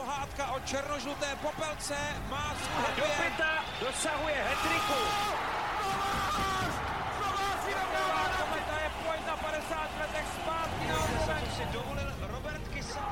[0.00, 1.96] pohádka o černožluté popelce
[2.30, 5.00] má svůj Do pěta dosahuje hetriku.
[8.38, 13.06] Kometa je pojď na 50 letech zpátky na si dovolil Robert Kysa.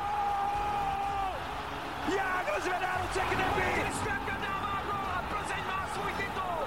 [2.16, 3.82] Jágr zvedá ruce k nebi.
[3.82, 6.58] Kristianka dává gol a Plzeň má svůj titul.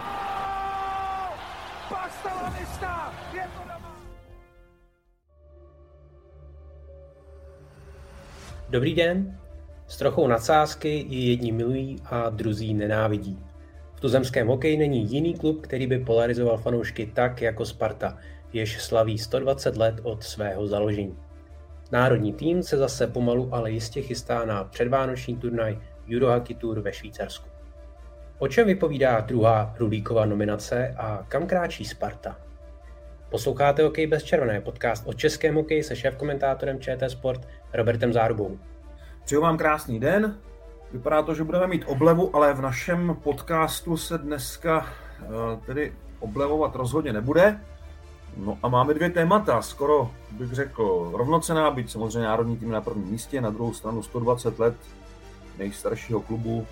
[3.34, 3.96] Je to doma.
[8.70, 9.41] Dobrý den.
[9.92, 13.40] S trochou nadsázky ji jedni milují a druzí nenávidí.
[13.96, 18.18] V tuzemském hokeji není jiný klub, který by polarizoval fanoušky tak jako Sparta,
[18.54, 21.18] jež slaví 120 let od svého založení.
[21.92, 25.78] Národní tým se zase pomalu ale jistě chystá na předvánoční turnaj
[26.16, 27.50] Eurohockey Tour ve Švýcarsku.
[28.40, 32.40] O čem vypovídá druhá Rulíkova nominace a kam kráčí Sparta?
[33.30, 38.58] Posloucháte Hokej bez červené, podcast o českém hokeji se šéf-komentátorem ČT Sport Robertem Zárubou.
[39.26, 40.38] Přeju vám krásný den.
[40.92, 45.26] Vypadá to, že budeme mít oblevu, ale v našem podcastu se dneska eh,
[45.66, 47.62] tedy oblevovat rozhodně nebude.
[48.38, 53.08] No a máme dvě témata, skoro bych řekl rovnocená, byť samozřejmě národní tým na prvním
[53.08, 54.76] místě, na druhou stranu 120 let
[55.58, 56.68] nejstaršího klubu,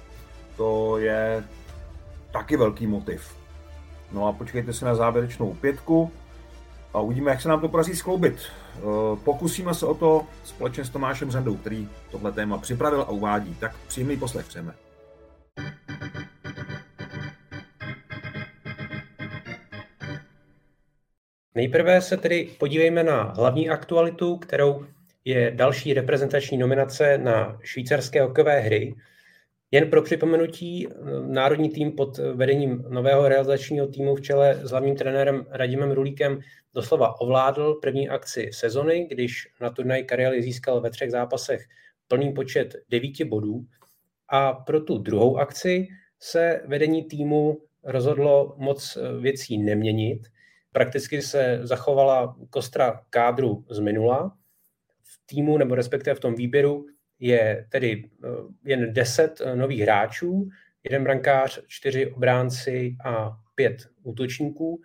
[0.58, 1.44] to je
[2.32, 3.36] taky velký motiv.
[4.12, 6.12] No a počkejte se na závěrečnou pětku
[6.94, 8.40] a uvidíme, jak se nám to podaří skloubit.
[8.80, 13.56] Eh, Pokusíme se o to společně s Tomášem Řendou, který tohle téma připravil a uvádí.
[13.60, 14.74] Tak příjemný poslech přejeme.
[21.56, 24.86] Nejprve se tedy podívejme na hlavní aktualitu, kterou
[25.26, 28.96] je další reprezentační nominace na švýcarské hokejové hry.
[29.72, 30.88] Jen pro připomenutí,
[31.28, 36.40] národní tým pod vedením nového realizačního týmu v čele s hlavním trenérem Radimem Rulíkem
[36.74, 41.66] doslova ovládl první akci sezony, když na turnaj Karely získal ve třech zápasech
[42.08, 43.66] plný počet devíti bodů.
[44.30, 45.88] A pro tu druhou akci
[46.20, 50.28] se vedení týmu rozhodlo moc věcí neměnit.
[50.72, 54.38] Prakticky se zachovala kostra kádru z minula.
[55.04, 56.86] V týmu, nebo respektive v tom výběru,
[57.20, 58.10] je tedy
[58.66, 60.50] jen 10 nových hráčů,
[60.84, 64.82] jeden brankář, čtyři obránci a pět útočníků,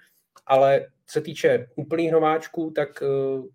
[0.46, 3.02] ale co se týče úplných nováčků, tak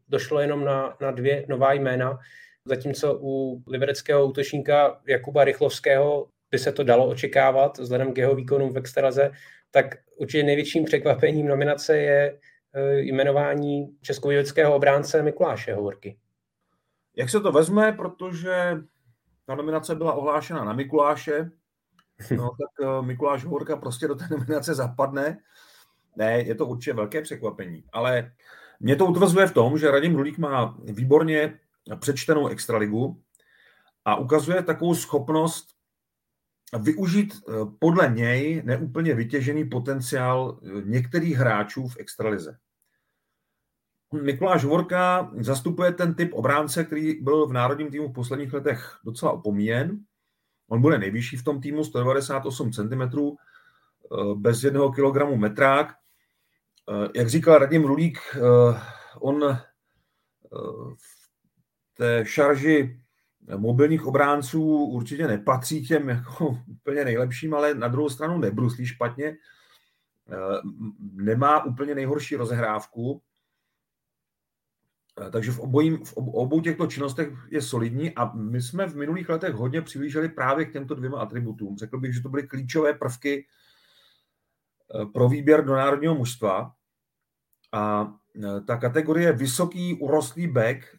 [0.09, 2.19] došlo jenom na, na dvě nová jména,
[2.65, 8.73] zatímco u libereckého útočníka Jakuba Rychlovského by se to dalo očekávat vzhledem k jeho výkonům
[8.73, 9.31] v extralize,
[9.71, 12.39] tak určitě největším překvapením nominace je
[12.97, 16.17] jmenování českovědeckého obránce Mikuláše Hovorky.
[17.19, 18.77] Jak se to vezme, protože
[19.45, 21.51] ta nominace byla ohlášena na Mikuláše,
[22.37, 22.49] no
[22.79, 25.37] tak Mikuláš Hovorka prostě do té nominace zapadne.
[26.15, 28.31] Ne, je to určitě velké překvapení, ale
[28.79, 31.59] mě to utvrzuje v tom, že Radim Rulík má výborně
[31.99, 33.21] přečtenou extraligu
[34.05, 35.67] a ukazuje takovou schopnost
[36.79, 37.33] využít
[37.79, 42.57] podle něj neúplně vytěžený potenciál některých hráčů v extralize.
[44.13, 49.31] Mikuláš Hovorka zastupuje ten typ obránce, který byl v národním týmu v posledních letech docela
[49.31, 49.99] opomíjen.
[50.69, 53.01] On bude nejvyšší v tom týmu, 198 cm,
[54.35, 55.93] bez jednoho kilogramu metrák.
[57.15, 58.19] Jak říkal Radim Rulík,
[59.19, 59.57] on
[60.95, 61.29] v
[61.93, 63.01] té šarži
[63.57, 69.35] mobilních obránců určitě nepatří těm jako úplně nejlepším, ale na druhou stranu nebruslí špatně.
[70.99, 73.21] Nemá úplně nejhorší rozehrávku,
[75.31, 79.53] takže v, obojím, v obou těchto činnostech je solidní a my jsme v minulých letech
[79.53, 81.77] hodně přihlíželi právě k těmto dvěma atributům.
[81.77, 83.45] Řekl bych, že to byly klíčové prvky
[85.13, 86.73] pro výběr do národního mužstva
[87.71, 88.13] a
[88.67, 90.95] ta kategorie vysoký urostlý back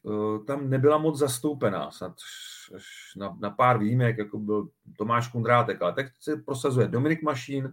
[0.46, 2.12] tam nebyla moc zastoupená, snad
[3.16, 7.72] na, na pár výjimek, jako byl Tomáš Kundrátek, ale teď se prosazuje Dominik Mašín,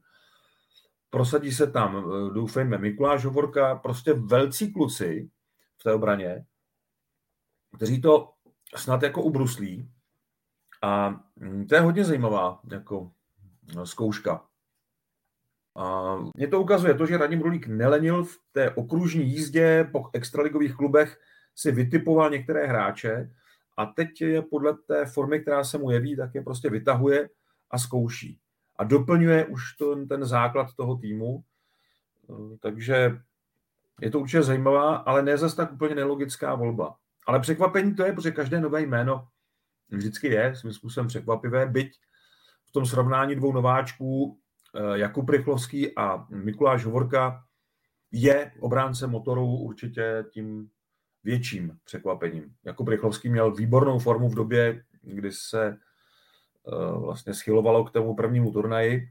[1.09, 2.03] prosadí se tam,
[2.34, 5.30] doufejme, Mikuláš Hovorka, prostě velcí kluci,
[5.88, 6.46] té obraně,
[7.75, 8.34] kteří to
[8.75, 9.92] snad jako ubruslí.
[10.84, 11.19] A
[11.69, 13.12] to je hodně zajímavá jako
[13.84, 14.45] zkouška.
[15.75, 20.75] A mě to ukazuje to, že Radim Rulík nelenil v té okružní jízdě po extraligových
[20.75, 21.19] klubech,
[21.56, 23.31] si vytipoval některé hráče
[23.78, 27.30] a teď je podle té formy, která se mu jeví, tak je prostě vytahuje
[27.72, 28.39] a zkouší.
[28.75, 31.44] A doplňuje už to, ten základ toho týmu.
[32.60, 33.22] Takže
[34.02, 36.96] je to určitě zajímavá, ale ne zase tak úplně nelogická volba.
[37.28, 39.28] Ale překvapení to je, protože každé nové jméno
[39.90, 41.92] vždycky je svým způsobem překvapivé, byť
[42.66, 44.40] v tom srovnání dvou nováčků
[44.94, 47.44] Jakub Rychlovský a Mikuláš Hovorka
[48.12, 50.70] je obránce motorů určitě tím
[51.24, 52.54] větším překvapením.
[52.66, 55.78] Jakub Rychlovský měl výbornou formu v době, kdy se
[57.00, 59.10] vlastně schylovalo k tomu prvnímu turnaji.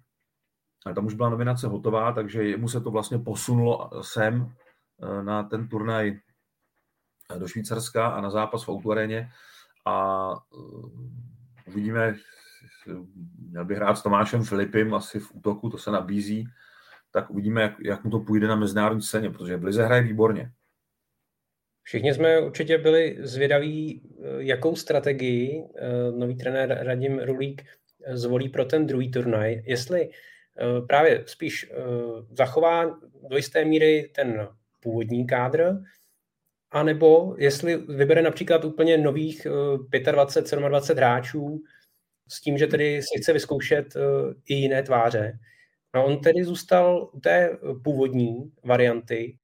[0.86, 4.54] A tam už byla nominace hotová, takže mu se to vlastně posunulo sem
[5.22, 6.18] na ten turnaj
[7.38, 9.30] do Švýcarska a na zápas v Outuaréně
[9.86, 10.28] a
[11.66, 12.14] uvidíme,
[13.48, 16.44] měl by hrát s Tomášem Filipem asi v útoku, to se nabízí,
[17.10, 20.52] tak uvidíme, jak, jak mu to půjde na mezinárodní scéně, protože v Lize hraje výborně.
[21.82, 24.02] Všichni jsme určitě byli zvědaví,
[24.38, 29.62] jakou strategii eh, nový trenér Radim Rulík eh, zvolí pro ten druhý turnaj.
[29.64, 31.72] Jestli eh, právě spíš
[32.30, 34.48] zachová do jisté míry ten
[34.86, 35.74] původní kádr,
[36.70, 39.46] anebo jestli vybere například úplně nových
[40.12, 41.62] 25, 27 hráčů
[42.28, 43.86] s tím, že tedy si chce vyzkoušet
[44.46, 45.38] i jiné tváře.
[45.92, 49.38] A on tedy zůstal u té původní varianty,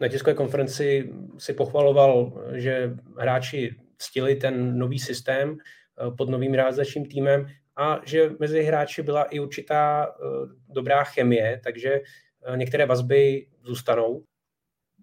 [0.00, 7.06] na tiskové konferenci si pochvaloval, že hráči ctili ten nový systém eh, pod novým realizačním
[7.06, 7.46] týmem
[7.76, 10.24] a že mezi hráči byla i určitá eh,
[10.68, 14.24] dobrá chemie, takže eh, některé vazby zůstanou.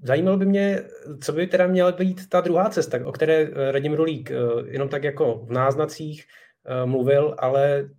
[0.04, 0.84] Zajímalo by mě,
[1.24, 4.32] co by teda měla být ta druhá cesta, o které Radim Rulík
[4.66, 6.26] jenom tak jako v náznacích
[6.86, 7.90] mluvil, ale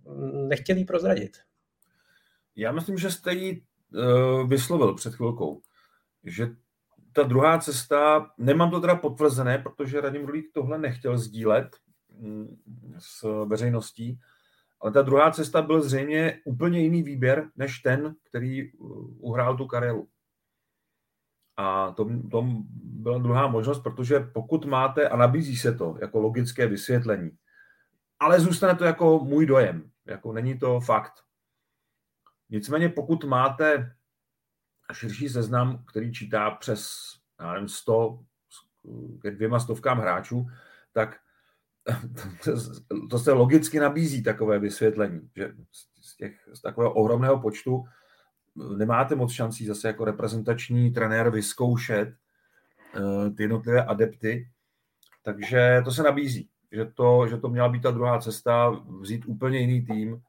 [0.47, 1.37] nechtěl jí prozradit.
[2.55, 3.63] Já myslím, že jste ji
[4.47, 5.61] vyslovil před chvilkou,
[6.23, 6.47] že
[7.13, 11.67] ta druhá cesta, nemám to teda potvrzené, protože Radim Rulík tohle nechtěl sdílet
[12.19, 12.57] mm,
[12.99, 14.19] s veřejností,
[14.81, 19.67] ale ta druhá cesta byl zřejmě úplně jiný výběr, než ten, který uh, uhrál tu
[19.67, 20.07] Karelu.
[21.59, 26.67] A to, to byla druhá možnost, protože pokud máte, a nabízí se to jako logické
[26.67, 27.31] vysvětlení,
[28.19, 31.13] ale zůstane to jako můj dojem, jako není to fakt.
[32.49, 33.95] Nicméně pokud máte
[34.93, 36.91] širší seznam, který čítá přes
[37.39, 38.19] já nevím, 100
[39.21, 40.47] ke dvěma stovkám hráčů,
[40.93, 41.19] tak
[43.09, 45.53] to se logicky nabízí takové vysvětlení, že
[46.01, 47.83] z, těch, z takového ohromného počtu
[48.55, 52.13] nemáte moc šancí zase jako reprezentační trenér vyzkoušet
[52.99, 54.49] uh, ty jednotlivé adepty,
[55.23, 58.69] takže to se nabízí, že to, že to měla být ta druhá cesta,
[58.99, 60.21] vzít úplně jiný tým,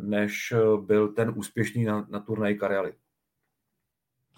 [0.00, 2.92] než byl ten úspěšný na, na turnaji Karely.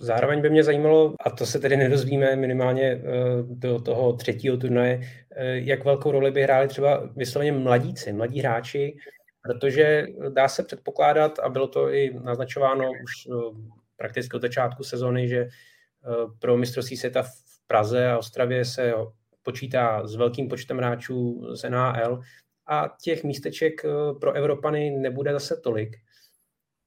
[0.00, 3.02] Zároveň by mě zajímalo, a to se tedy nedozvíme minimálně eh,
[3.42, 5.00] do toho třetího turnaje,
[5.30, 8.98] eh, jak velkou roli by hráli třeba vysloveně mladíci, mladí hráči,
[9.42, 13.34] protože dá se předpokládat, a bylo to i naznačováno už eh,
[13.96, 15.48] prakticky od začátku sezony, že
[16.38, 18.94] pro mistrovství světa v Praze a Ostravě se
[19.42, 22.20] počítá s velkým počtem hráčů z NHL
[22.66, 23.82] a těch místeček
[24.20, 25.96] pro Evropany nebude zase tolik.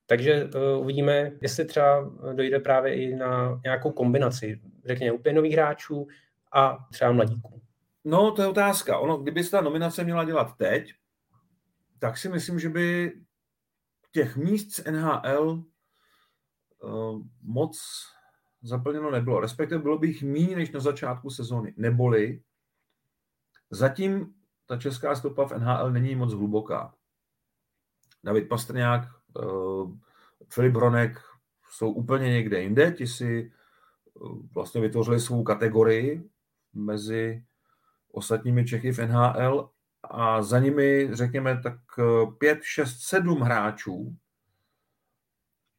[0.06, 0.50] Takže
[0.80, 6.08] uvidíme, jestli třeba dojde právě i na nějakou kombinaci, řekněme, úplně nových hráčů
[6.54, 7.62] a třeba mladíků.
[8.04, 8.98] No, to je otázka.
[8.98, 10.94] Ono, kdyby se ta nominace měla dělat teď,
[12.02, 13.14] tak si myslím, že by
[14.12, 15.62] těch míst z NHL uh,
[16.84, 17.80] eh, moc
[18.62, 19.40] zaplněno nebylo.
[19.40, 21.74] Respektive bylo by jich méně než na začátku sezóny.
[21.78, 22.44] Neboli
[23.70, 24.34] zatím
[24.66, 26.96] ta česká stopa v NHL není moc hluboká.
[28.24, 29.88] David Pastrňák Eh,
[30.50, 31.20] Filip Hronek
[31.70, 34.20] jsou úplně někde jinde, ti si eh,
[34.54, 36.30] vlastně vytvořili svou kategorii
[36.74, 37.46] mezi
[38.12, 39.70] ostatními Čechy v NHL
[40.14, 41.78] a za nimi, řekněme, tak
[42.38, 44.16] 5, 6, 7 hráčů,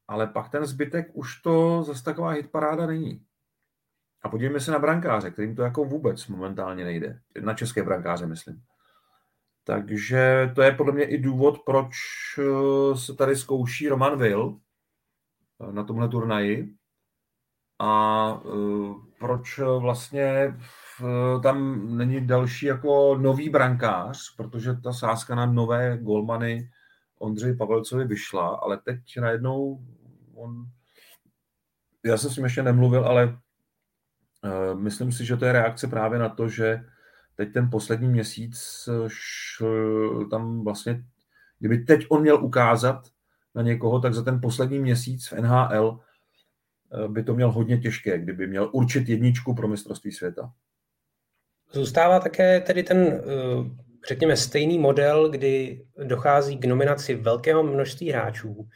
[0.09, 3.25] ale pak ten zbytek už to zase taková hitparáda není.
[4.23, 7.21] A podívejme se na brankáře, kterým to jako vůbec momentálně nejde.
[7.40, 8.62] Na české brankáře, myslím.
[9.64, 11.95] Takže to je podle mě i důvod, proč
[12.38, 14.61] eh, se tady zkouší Roman Will
[15.61, 16.75] eh, na tomhle turnaji
[17.78, 20.57] a eh, proč vlastně
[21.42, 26.71] tam není další jako nový brankář, protože ta sázka na nové golmany
[27.18, 29.85] Ondřej Pavelcovi vyšla, ale teď najednou
[30.35, 30.66] on,
[32.04, 33.38] já jsem s ním ještě nemluvil, ale
[34.75, 36.85] myslím si, že to je reakce právě na to, že
[37.35, 41.04] teď ten poslední měsíc šl tam vlastně,
[41.59, 43.09] kdyby teď on měl ukázat
[43.54, 46.00] na někoho, tak za ten poslední měsíc v NHL
[46.92, 50.52] eh, by to měl hodně těžké, kdyby měl určit jedničku pro mistrovství světa.
[51.73, 53.23] Zůstává také tedy ten, eh,
[54.09, 58.69] řekněme, stejný model, kdy dochází k nominaci velkého množství hráčů,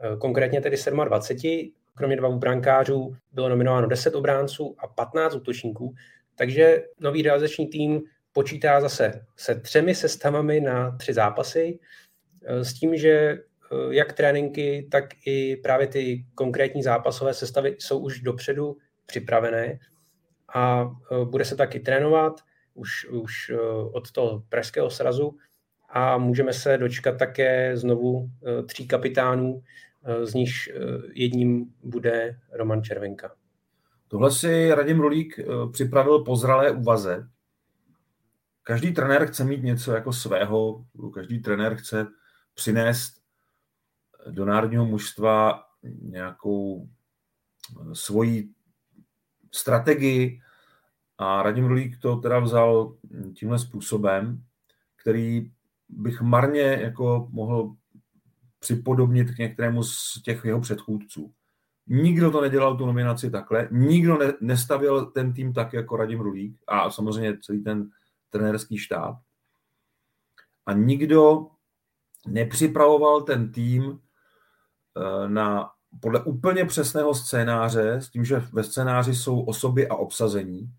[0.00, 5.94] eh, konkrétně tedy 27, kromě dvou brankářů bylo nominováno 10 obránců a 15 útočníků,
[6.34, 11.78] takže nový realizační tým počítá zase se třemi sestavami na tři zápasy,
[12.44, 13.38] eh, s tím, že
[13.90, 18.76] jak tréninky, tak i právě ty konkrétní zápasové sestavy jsou už dopředu
[19.06, 19.78] připravené
[20.54, 22.40] a eh, bude se taky trénovat
[22.74, 23.52] už, už
[23.92, 25.36] od toho pražského srazu
[25.88, 28.30] a můžeme se dočkat také znovu
[28.66, 29.62] tří kapitánů,
[30.24, 30.52] z nich
[31.14, 33.34] jedním bude Roman Červenka.
[34.08, 35.40] Tohle si Radim Rulík
[35.72, 37.28] připravil po zralé úvaze.
[38.62, 40.84] Každý trenér chce mít něco jako svého,
[41.14, 42.06] každý trenér chce
[42.54, 43.12] přinést
[44.30, 45.64] do národního mužstva
[46.02, 46.88] nějakou
[47.92, 48.48] svoji
[49.56, 50.40] strategii
[51.18, 52.94] a Radim Rulík to teda vzal
[53.34, 54.42] tímhle způsobem,
[54.96, 55.50] který
[55.88, 57.74] bych marně jako mohl
[58.58, 61.32] připodobnit k některému z těch jeho předchůdců.
[61.86, 66.58] Nikdo to nedělal tu nominaci takhle, nikdo ne, nestavil ten tým tak jako Radim Rulík
[66.66, 67.90] a samozřejmě celý ten
[68.30, 69.16] trenérský štáb.
[70.66, 71.46] A nikdo
[72.26, 74.00] nepřipravoval ten tým
[74.96, 80.70] eh, na podle úplně přesného scénáře, s tím, že ve scénáři jsou osoby a obsazení,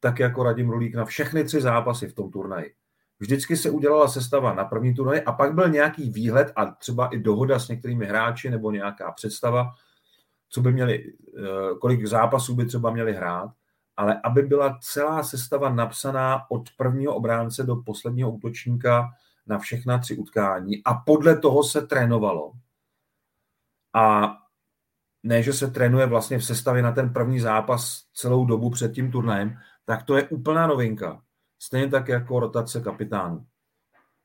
[0.00, 2.74] tak jako Radim Rulík na všechny tři zápasy v tom turnaji.
[3.18, 7.18] Vždycky se udělala sestava na první turnaj a pak byl nějaký výhled a třeba i
[7.18, 9.72] dohoda s některými hráči nebo nějaká představa,
[10.48, 11.42] co by měli, eh,
[11.80, 13.50] kolik zápasů by třeba měli hrát,
[13.96, 19.08] ale aby byla celá sestava napsaná od prvního obránce do posledního útočníka
[19.46, 22.52] na všechna tři utkání a podle toho se trénovalo.
[23.94, 24.32] A
[25.26, 29.10] ne, že se trénuje vlastně v sestavě na ten první zápas celou dobu před tím
[29.10, 31.22] turnajem, tak to je úplná novinka.
[31.58, 33.46] Stejně tak jako rotace kapitánů.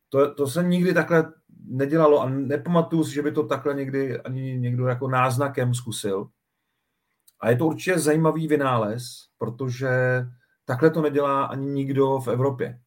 [0.10, 1.34] To, to se nikdy takhle
[1.66, 6.28] nedělalo a nepamatuju si, že by to takhle někdy ani někdo jako náznakem zkusil.
[7.40, 9.04] A je to určitě zajímavý vynález,
[9.38, 9.90] protože
[10.66, 12.80] takhle to nedělá ani nikdo v Evropě.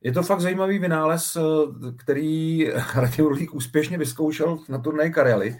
[0.00, 1.36] Je to fakt zajímavý vynález,
[1.98, 5.58] který Radim Rulík úspěšně vyzkoušel na turnaji Karely.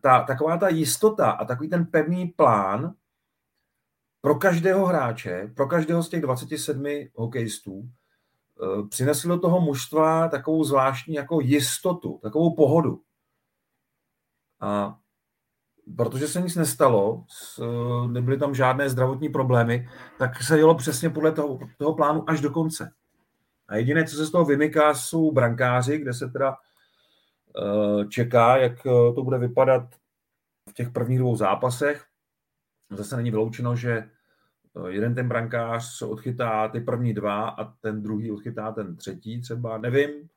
[0.00, 2.94] Ta, taková ta jistota a takový ten pevný plán
[4.20, 7.88] pro každého hráče, pro každého z těch 27 hokejistů,
[8.62, 13.00] eh, přinesl do toho mužstva takovou zvláštní jako jistotu, takovou pohodu.
[14.60, 14.98] A
[15.96, 17.24] protože se nic nestalo,
[18.06, 19.88] nebyly tam žádné zdravotní problémy,
[20.18, 22.90] tak se jelo přesně podle toho, toho plánu až do konce.
[23.68, 26.56] A jediné, co se z toho vymyká, jsou brankáři, kde se teda eh,
[28.08, 29.94] čeká, jak eh, to bude vypadat
[30.70, 32.04] v těch prvních dvou zápasech.
[32.90, 38.30] Zase není vyloučeno, že eh, jeden ten brankář odchytá ty první dva a ten druhý
[38.30, 40.28] odchytá ten třetí třeba, nevím.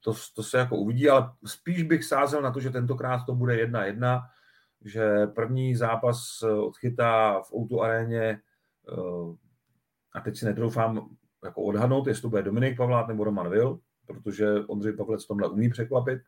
[0.00, 3.56] To, to se jako uvidí, ale spíš bych sázel na to, že tentokrát to bude
[3.56, 4.22] jedna jedna,
[4.84, 8.40] že první zápas odchytá v Outu aréně
[10.14, 11.08] a teď si netroufám
[11.44, 15.70] jako odhadnout, jestli to bude Dominik Pavlát nebo Roman Vil, protože Ondřej Pavlec tomhle umí
[15.70, 16.22] překvapit.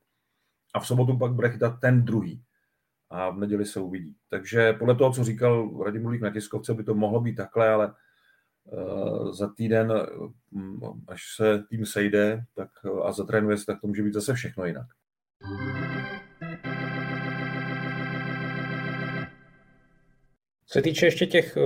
[0.75, 2.43] A v sobotu pak bude chytat ten druhý.
[3.11, 4.17] A v neděli se uvidí.
[4.29, 7.95] Takže podle toho, co říkal Radim Mulík na tiskovce, by to mohlo být takhle, ale
[8.65, 9.93] uh, za týden,
[10.53, 12.71] uh, až se tým sejde tak,
[13.05, 14.87] a zatrénuje se, tak to může být zase všechno jinak.
[20.67, 21.59] Co se týče ještě těch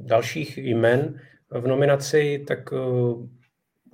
[0.00, 1.20] dalších jmen,
[1.60, 3.28] v nominaci, tak uh,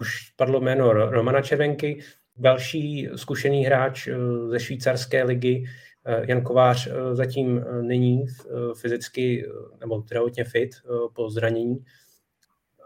[0.00, 2.00] už padlo jméno Romana Červenky,
[2.36, 8.26] další zkušený hráč uh, ze švýcarské ligy, uh, Jan Kovář uh, zatím není
[8.80, 9.46] fyzicky
[9.80, 10.70] nebo zdravotně fit
[11.12, 11.84] po zranění.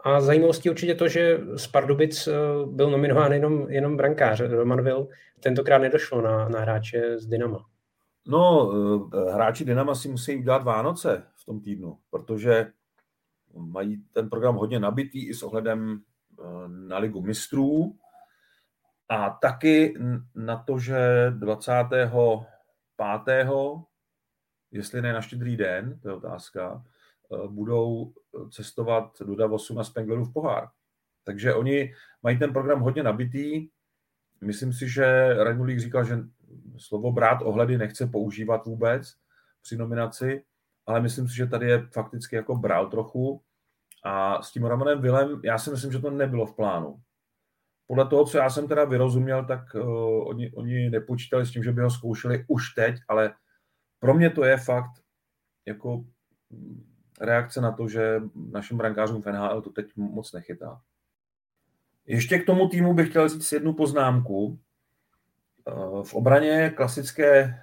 [0.03, 2.29] A zajímavostí určitě to, že z Pardubic
[2.65, 5.07] byl nominován jenom, jenom brankář Roman Vil.
[5.39, 7.65] Tentokrát nedošlo na, na hráče z Dynama.
[8.27, 8.71] No,
[9.33, 12.67] hráči Dynama si musí udělat Vánoce v tom týdnu, protože
[13.57, 16.14] mají ten program hodně nabitý i s ohledem eh,
[16.67, 17.95] na ligu mistrů
[19.09, 19.93] a taky
[20.35, 20.97] na to, že
[21.29, 22.11] 25.
[24.71, 26.83] jestli ne na štědrý den, to je otázka,
[27.33, 28.13] eh, budou
[28.51, 30.69] cestovat do Davosu na Spenglerův pohár.
[31.23, 33.67] Takže oni mají ten program hodně nabitý.
[34.41, 36.17] Myslím si, že Ranulík říkal, že
[36.77, 39.15] slovo brát ohledy nechce používat vůbec
[39.61, 40.43] při nominaci,
[40.85, 43.41] ale myslím si, že tady je fakticky jako bral trochu.
[44.05, 46.99] A s tím Romanem Vilem, já si myslím, že to nebylo v plánu.
[47.87, 51.71] Podle toho, co já jsem teda vyrozuměl, tak uh, oni, oni nepočítali s tím, že
[51.71, 53.33] by ho zkoušeli už teď, ale
[53.99, 54.91] pro mě to je fakt
[55.65, 56.05] jako
[57.21, 58.21] reakce na to, že
[58.51, 60.81] našim brankářům v NHL to teď moc nechytá.
[62.05, 64.59] Ještě k tomu týmu bych chtěl říct jednu poznámku.
[66.03, 67.59] V obraně klasické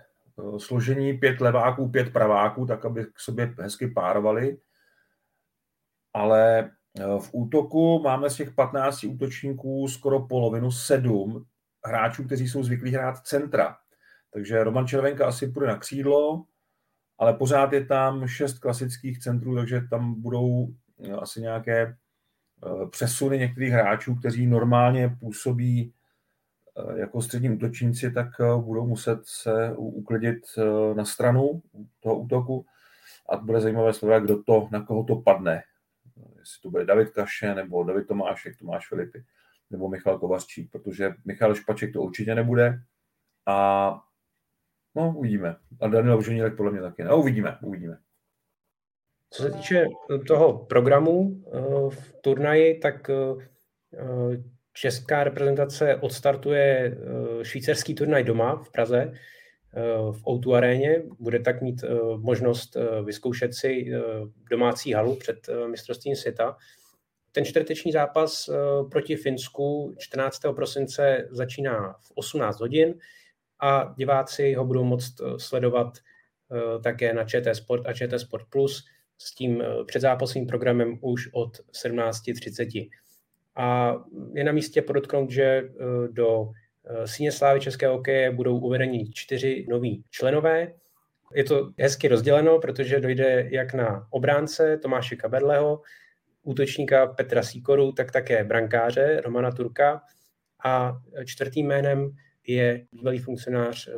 [0.58, 4.58] složení pět leváků, pět praváků, tak aby k sobě hezky párovali
[6.14, 11.44] ale eh, v útoku máme z těch 15 útočníků skoro polovinu, sedm
[11.86, 13.76] hráčů, kteří jsou zvyklí hrát centra.
[14.32, 16.44] Takže Roman Červenka asi půjde na křídlo,
[17.18, 20.68] ale pořád je tam šest klasických centrů, takže tam budou
[21.04, 21.96] eh, asi nějaké
[22.90, 25.92] přesuny některých hráčů, kteří normálně působí
[26.96, 30.38] jako střední útočníci, tak budou muset se uklidit
[30.94, 31.62] na stranu
[32.00, 32.66] toho útoku
[33.28, 35.62] a bude zajímavé sledovat, kdo to, na koho to padne.
[36.16, 39.24] Jestli to bude David Kaše, nebo David Tomášek, Tomáš Filipy,
[39.70, 42.82] nebo Michal Kovařčík, protože Michal Špaček to určitě nebude
[43.46, 43.98] a
[44.94, 45.56] no, uvidíme.
[45.80, 47.04] A Daniel Vženílek podle mě taky.
[47.04, 47.98] No, uvidíme, uvidíme.
[49.30, 49.86] Co se týče
[50.26, 53.46] toho programu eh, v turnaji, tak eh,
[54.72, 59.12] česká reprezentace odstartuje eh, švýcarský turnaj doma v Praze
[60.12, 61.02] v O2 aréně.
[61.18, 61.84] Bude tak mít
[62.16, 63.92] možnost vyzkoušet si
[64.50, 65.36] domácí halu před
[65.70, 66.56] mistrovstvím světa.
[67.32, 68.50] Ten čtvrteční zápas
[68.90, 70.40] proti Finsku 14.
[70.54, 72.94] prosince začíná v 18 hodin
[73.60, 75.98] a diváci ho budou moct sledovat
[76.82, 78.84] také na ČT Sport a ČT Sport Plus
[79.22, 82.90] s tím eh, předzápasovým programem už od 17.30.
[83.56, 83.96] A
[84.34, 85.68] je na místě podotknout, že eh,
[86.10, 86.61] do eh,
[87.04, 90.72] síně slávy českého hokeje budou uvedeni čtyři noví členové.
[91.34, 95.82] Je to hezky rozděleno, protože dojde jak na obránce Tomáše Kaberleho,
[96.42, 100.02] útočníka Petra Sýkoru, tak také brankáře Romana Turka
[100.64, 100.92] a
[101.24, 102.10] čtvrtým jménem
[102.46, 103.88] je bývalý funkcionář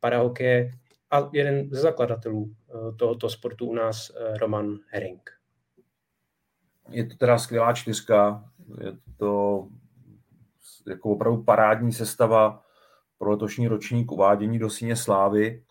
[0.00, 0.70] parahokeje
[1.10, 5.30] a jeden ze zakladatelů eh, tohoto sportu u nás, eh, Roman Herring.
[6.90, 8.44] Je to teda skvělá čtyřka,
[8.84, 9.68] je to
[10.86, 12.62] jako opravdu parádní sestava
[13.18, 15.64] pro letošní ročník uvádění do síně slávy.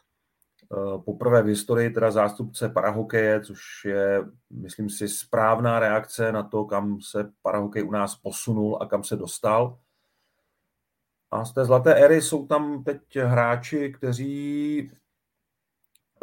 [0.74, 6.65] Eh, poprvé v historii teda zástupce parahokeje, což je, myslím si, správná reakce na to,
[6.65, 9.77] kam se parahokej u nás posunul a kam se dostal.
[11.31, 14.91] A z té zlaté éry jsou tam teď hráči, kteří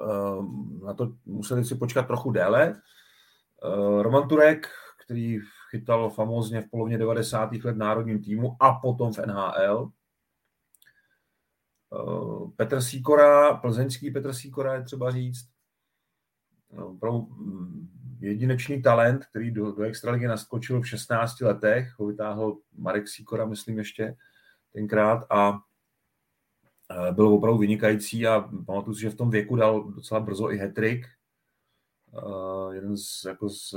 [0.01, 2.83] Ehm, na to museli si počkat trochu déle.
[3.65, 4.69] Ehm, Roman Turek,
[5.05, 5.39] který
[5.73, 7.53] chytal famózně v polovině 90.
[7.53, 9.91] let národním týmu a potom v NHL.
[11.93, 15.49] Ehm, Petr Sýkora, plzeňský Petr Sýkora je třeba říct.
[16.77, 17.89] Opravdu mm,
[18.21, 23.79] jedinečný talent, který do, do extraligy naskočil v 16 letech, ho vytáhl Marek Sýkora, myslím
[23.79, 24.17] ještě
[24.73, 25.61] tenkrát a
[26.93, 30.57] Eh, byl opravdu vynikající a pamatuju si, že v tom věku dal docela brzo i
[30.57, 31.07] hetrik.
[32.13, 33.75] Uh, jeden z, jako z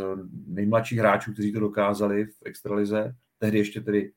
[0.47, 3.15] nejmladších hráčů, kteří to dokázali v extralize.
[3.37, 4.11] Tehdy ještě tedy,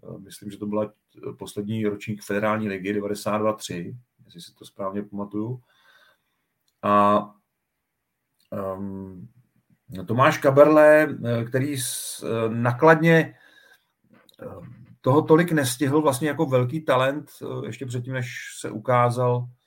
[0.00, 0.92] uh, myslím, že to byla
[1.38, 5.62] poslední ročník federální ligy 92-3, jestli si to správně pamatuju.
[6.82, 7.24] A
[8.76, 9.28] um,
[10.06, 11.76] Tomáš Kaberle, který
[12.48, 13.34] nakladně
[15.02, 19.61] toho tolik nestihl vlastně jako velký talent, eh, ještě předtím, než se ukázal eh,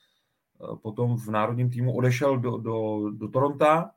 [0.82, 3.90] potom v národním týmu, odešel do, do, do Toronta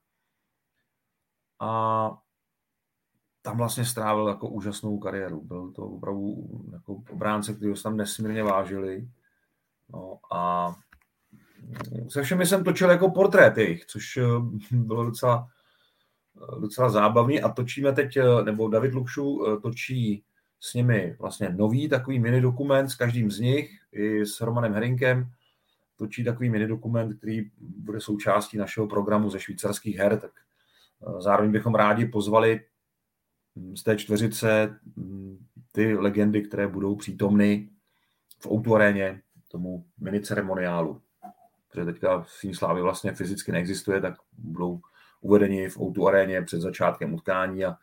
[1.59, 2.11] a
[3.41, 5.41] tam vlastně strávil jako úžasnou kariéru.
[5.41, 9.07] Byl to opravdu jako obránce, který se tam nesmírně vážili.
[9.89, 10.75] No a
[12.09, 14.23] se všemi jsem točil jako portrét jejich, což eh,
[14.71, 15.47] bylo docela,
[16.59, 20.23] docela zábavný a točíme teď, nebo David Lukšu točí
[20.59, 25.31] s nimi vlastně nový takový mini dokument s každým z nich, i s Romanem Herinkem,
[25.99, 31.51] točí takový mini dokument, který bude součástí našeho programu ze švýcarských her, tak eh, zároveň
[31.51, 32.61] bychom rádi pozvali
[33.55, 35.37] hm, z té čtveřice hm,
[35.71, 37.69] ty legendy, které budou přítomny
[38.39, 41.01] v Outu aréně, tomu mini ceremoniálu.
[41.67, 44.79] Protože teďka v Slávy vlastně fyzicky neexistuje, tak budou
[45.21, 47.77] uvedeni v Outu aréně před začátkem utkání a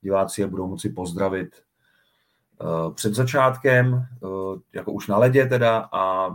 [0.00, 1.62] diváci je budou moci pozdravit
[2.62, 6.28] Eh, před začátkem, eh, jako už na ledě teda, a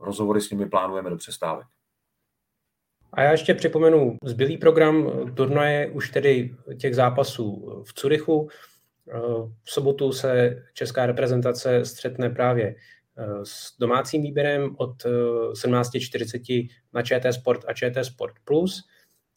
[0.00, 1.66] rozhovory s nimi plánujeme do přestávek.
[3.12, 8.48] A já ještě připomenu zbylý program turnaje už tedy těch zápasů v Curychu.
[9.62, 12.74] V sobotu se česká reprezentace střetne právě
[13.42, 18.88] s domácím výběrem od 17.40 na ČT Sport a ČT Sport Plus.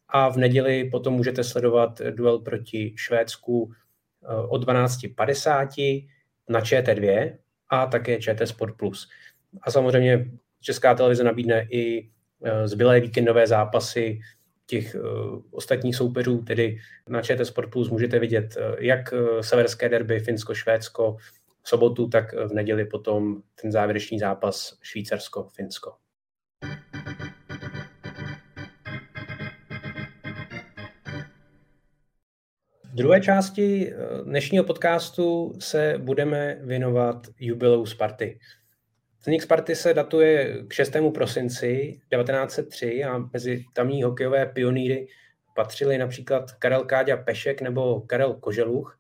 [0.08, 3.72] A v neděli potom můžete sledovat duel proti Švédsku
[4.48, 6.08] o 12.50
[6.50, 7.38] na ČT2
[7.70, 9.10] a také ČT Sport Plus.
[9.62, 12.10] A samozřejmě Česká televize nabídne i
[12.44, 14.20] e, zbylé víkendové zápasy
[14.66, 15.00] těch e,
[15.52, 16.78] ostatních soupeřů, tedy
[17.10, 21.18] na ČT Sport Plus můžete vidět e, jak severské derby Finsko-Švédsko
[21.64, 25.94] v sobotu, tak v neděli potom ten závěrečný zápas Švýcarsko-Finsko.
[32.92, 38.40] V druhé části eh, dnešního podcastu se budeme věnovat jubileu Sparty.
[39.22, 40.92] Vznik Sparty se datuje k 6.
[41.14, 45.08] prosinci 1903 a mezi tamní hokejové pionýry
[45.56, 49.00] patřili například Karel Káďa Pešek nebo Karel Koželuch.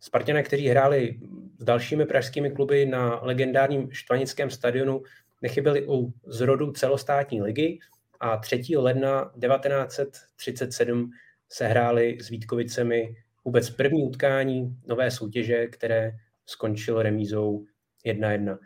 [0.00, 1.20] Spartané, kteří hráli
[1.58, 5.02] s dalšími pražskými kluby na legendárním Štvanickém stadionu,
[5.42, 7.78] nechyběli u zrodu celostátní ligy
[8.20, 8.62] a 3.
[8.76, 11.10] ledna 1937
[11.48, 16.12] se hráli s Vítkovicemi vůbec první utkání nové soutěže, které
[16.46, 17.64] skončilo remízou
[18.06, 18.58] 1-1.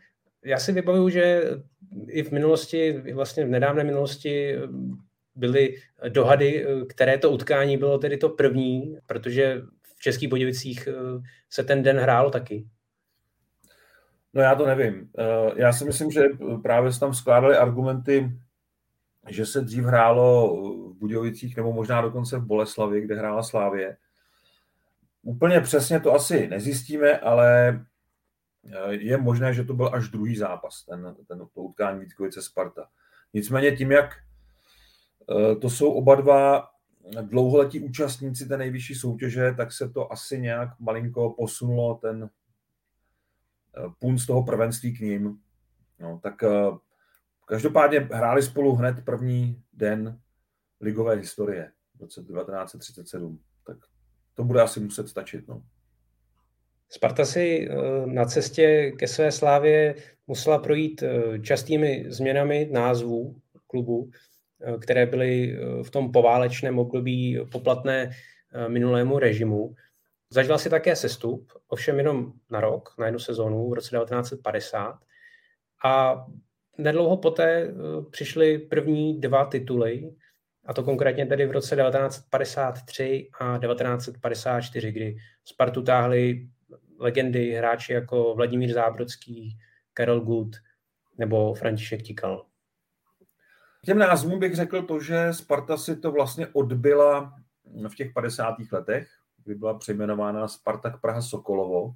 [0.46, 1.42] Já si vybavuju, že
[2.08, 4.56] i v minulosti, vlastně v nedávné minulosti
[5.34, 5.76] byly
[6.08, 10.88] dohady, které to utkání bylo tedy to první, protože v Českých Budějovicích
[11.50, 12.66] se ten den hrálo taky.
[14.34, 15.10] No já to nevím.
[15.18, 16.22] Eh, já si myslím, že
[16.62, 18.32] právě se tam skládaly argumenty,
[19.28, 20.56] že se dřív hrálo
[20.92, 23.96] v Budějovicích nebo možná dokonce v Boleslavi, kde hrála Slávě.
[25.22, 27.84] Úplně přesně to asi nezjistíme, ale eh,
[28.88, 32.88] je možné, že to byl až druhý zápas, ten, ten to utkání Vítkovice Sparta.
[33.34, 34.14] Nicméně tím, jak
[35.30, 36.68] eh, to jsou oba dva
[37.22, 42.30] dlouholetí účastníci té nejvyšší soutěže, tak se to asi nějak malinko posunulo ten
[43.98, 45.40] půl z toho prvenství k ním.
[45.98, 46.70] No, tak eh,
[47.46, 50.20] každopádně hráli spolu hned první den
[50.80, 53.40] ligové historie v roce 1937.
[53.66, 53.76] Tak
[54.34, 55.48] to bude asi muset stačit.
[55.48, 55.62] No.
[56.88, 59.94] Sparta si eh, na cestě ke své slávě
[60.26, 64.10] musela projít eh, častými změnami názvů klubu,
[64.80, 68.10] které byly v tom poválečném období poplatné
[68.68, 69.74] minulému režimu.
[70.30, 74.98] Zažila si také sestup, ovšem jenom na rok, na jednu sezónu v roce 1950.
[75.84, 76.24] A
[76.78, 77.72] nedlouho poté eh,
[78.10, 80.10] přišly první dva tituly,
[80.64, 86.48] a to konkrétně tedy v roce 1953 a 1954, kdy Spartu táhli
[86.98, 89.58] legendy hráči jako Vladimír Zábrodský,
[89.92, 90.56] Karel Gut
[91.18, 92.46] nebo František Tikal.
[93.84, 97.34] Těm názvům bych řekl to, že Sparta si to vlastně odbyla
[97.88, 98.56] v těch 50.
[98.72, 99.08] letech,
[99.44, 101.94] kdy byla přejmenována Spartak Praha Sokolovo,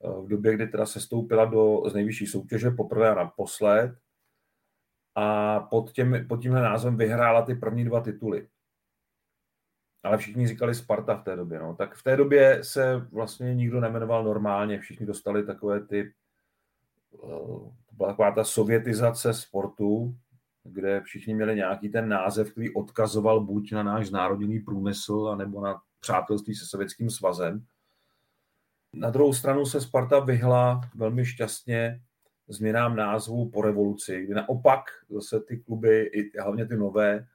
[0.00, 3.98] v době, kdy teda se stoupila do z nejvyšší soutěže poprvé a naposled
[5.14, 8.48] a pod, těm, pod tímhle názvem vyhrála ty první dva tituly.
[10.04, 11.58] Ale všichni říkali Sparta v té době.
[11.58, 11.74] No.
[11.74, 16.12] Tak v té době se vlastně nikdo nemenoval normálně, všichni dostali takové ty,
[17.14, 17.28] eh,
[17.92, 20.16] byla taková ta sovětizace sportu,
[20.64, 25.80] kde všichni měli nějaký ten název, který odkazoval buď na náš národní průmysl, anebo na
[26.00, 27.64] přátelství se Sovětským svazem.
[28.92, 32.00] Na druhou stranu se Sparta vyhla velmi šťastně
[32.48, 37.26] změnám názvu po revoluci, kdy naopak zase ty kluby, i hlavně ty nové,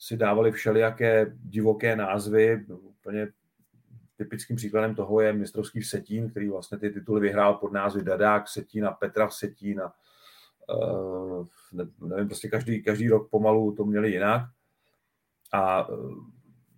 [0.00, 2.66] si dávali všelijaké divoké názvy.
[2.68, 3.28] Úplně
[4.16, 8.86] typickým příkladem toho je mistrovský Setín, který vlastně ty tituly vyhrál pod názvy Dadák Setín
[8.86, 9.92] a Petra Setín a
[10.74, 11.46] uh,
[12.08, 14.42] nevím, prostě každý, každý rok pomalu to měli jinak.
[15.52, 16.14] A uh,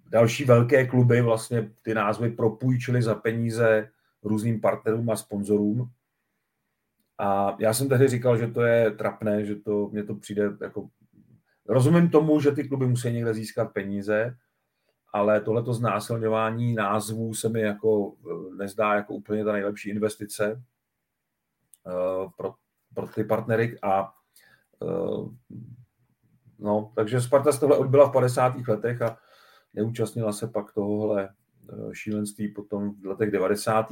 [0.07, 3.91] další velké kluby vlastně ty názvy propůjčily za peníze
[4.23, 5.91] různým partnerům a sponzorům.
[7.19, 10.89] A já jsem tehdy říkal, že to je trapné, že to mně to přijde jako...
[11.66, 14.37] Rozumím tomu, že ty kluby musí někde získat peníze,
[15.12, 20.62] ale tohleto znásilňování názvů se mi jako eh, nezdá jako úplně ta nejlepší investice
[21.87, 22.55] uh, pro,
[22.94, 24.12] pro ty partnery a
[24.79, 25.35] uh,
[26.59, 28.68] no, takže Sparta z tohle odbyla v 50.
[28.68, 29.18] letech a
[29.75, 33.87] Neúčastnila se pak tohohle eh, šílenství potom v letech 90.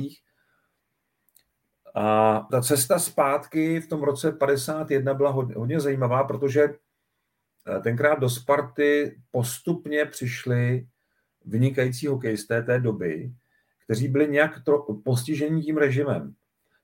[1.95, 6.77] A ta cesta zpátky v tom roce 51 byla hodně, hodně zajímavá, protože eh,
[7.83, 10.87] tenkrát do Sparty postupně přišli
[11.45, 13.33] vynikající hokejisté té doby,
[13.85, 14.61] kteří byli nějak
[15.05, 16.35] postiženi tím režimem.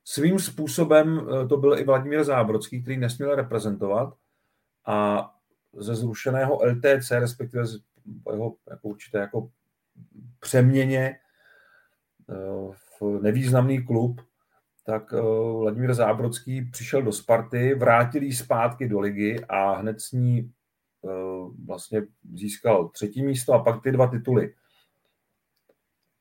[0.03, 4.13] Svým způsobem eh, to byl i Vladimír Zábrodský, který nesměl reprezentovat
[4.85, 5.29] a
[5.73, 7.63] ze zrušeného LTC, respektive
[8.23, 9.49] po jeho jako určité jako
[10.39, 11.19] přeměně
[12.29, 14.21] eh, v nevýznamný klub,
[14.85, 15.21] tak eh,
[15.59, 20.56] Vladimír Zábrodský přišel do Sparty, vrátil jí zpátky do ligy a hned s ní eh,
[21.65, 22.01] vlastně
[22.33, 24.53] získal třetí místo a pak ty dva tituly.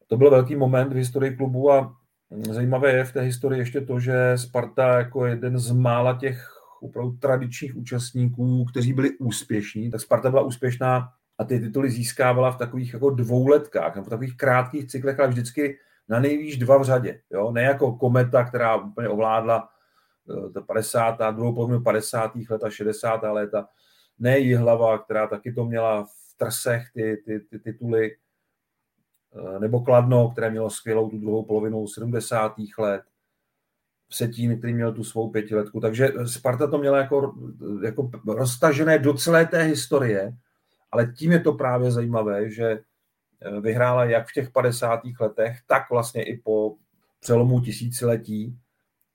[0.07, 1.97] To byl velký moment v historii klubu a
[2.51, 7.17] zajímavé je v té historii ještě to, že Sparta jako jeden z mála těch opravdu
[7.17, 11.09] tradičních účastníků, kteří byli úspěšní, tak Sparta byla úspěšná
[11.39, 15.79] a ty tituly získávala v takových jako dvouletkách, nebo v takových krátkých cyklech, ale vždycky
[16.09, 17.21] na nejvýš dva v řadě.
[17.31, 17.51] Jo?
[17.53, 19.69] Ne jako kometa, která úplně ovládla
[20.49, 21.19] eh, ta 50.
[21.33, 22.33] druhou polovinu 50.
[22.51, 23.23] let a 60.
[23.23, 23.69] léta.
[24.19, 28.17] Ne Jihlava, která taky to měla v trsech ty, ty, ty tituly,
[29.37, 32.55] eh, nebo Kladno, které mělo skvělou tu druhou polovinu 70.
[32.79, 33.03] let.
[34.11, 35.81] Setín, který měl tu svou pětiletku.
[35.81, 37.35] Takže Sparta to měla jako,
[37.85, 40.33] jako roztažené do celé té historie
[40.93, 45.01] Ale tím je to právě zajímavé, že eh, vyhrála jak v těch 50.
[45.21, 46.77] letech, tak vlastně i po
[47.21, 48.59] přelomu tisíciletí,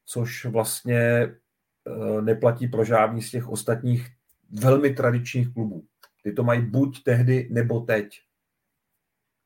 [0.05, 4.07] což vlastně eh, neplatí pro žádný z těch ostatních
[4.51, 5.83] velmi tradičních klubů.
[6.23, 8.19] Ty to mají buď tehdy, nebo teď.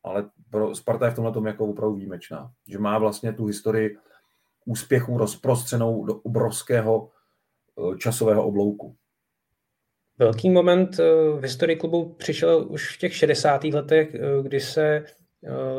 [0.04, 2.52] Ale pro Sparta je v tomhle tom jako opravdu výjimečná.
[2.68, 3.96] Že má vlastně tu historii
[4.64, 8.96] úspěchů rozprostřenou do obrovského eh, časového oblouku.
[10.18, 11.04] Velký moment eh,
[11.38, 13.64] v historii klubu přišel už v těch 60.
[13.64, 15.04] letech, eh, kdy se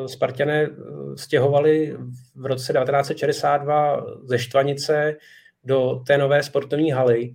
[0.05, 0.69] Spartané
[1.15, 1.97] stěhovali
[2.35, 5.15] v roce 1962 ze Štvanice
[5.63, 7.33] do té nové sportovní haly.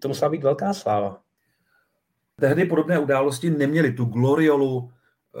[0.00, 1.20] To musela být velká sláva.
[2.40, 4.92] Tehdy podobné události neměly tu gloriolu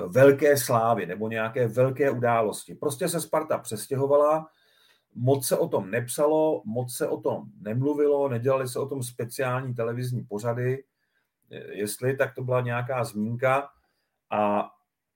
[0.08, 2.74] velké slávy nebo nějaké velké události.
[2.74, 4.46] Prostě se Sparta přestěhovala,
[5.14, 9.74] moc se o tom nepsalo, moc se o tom nemluvilo, nedělali se o tom speciální
[9.74, 10.84] televizní pořady,
[11.72, 13.68] jestli, tak to byla nějaká zmínka
[14.30, 14.70] a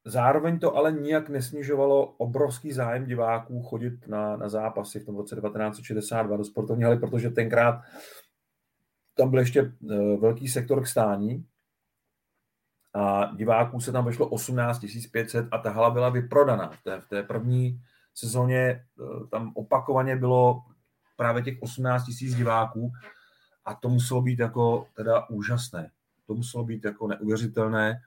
[0.04, 5.36] zároveň to ale nijak nesnižovalo obrovský zájem diváků chodit na, na zápasy v tom roce
[5.36, 7.80] 1962 do sportovní haly, protože tenkrát
[9.14, 11.46] tam byl ještě eh, velký sektor k stání
[12.94, 16.68] a diváků se tam vešlo 18 500 a ta hala byla vyprodaná.
[16.68, 17.80] V té, v té první
[18.14, 18.84] sezóně eh,
[19.30, 20.62] tam opakovaně bylo
[21.16, 22.92] právě těch 18 000 diváků
[23.64, 25.90] a to muselo být jako teda úžasné.
[26.26, 28.00] To muselo být jako neuvěřitelné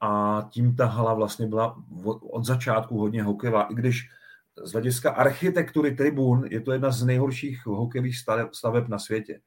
[0.00, 1.84] a tím ta hala vlastně byla
[2.20, 4.10] od začátku hodně hokejová, i když
[4.64, 8.16] z hlediska architektury tribun je to jedna z nejhorších hokejových
[8.52, 9.40] staveb na světě.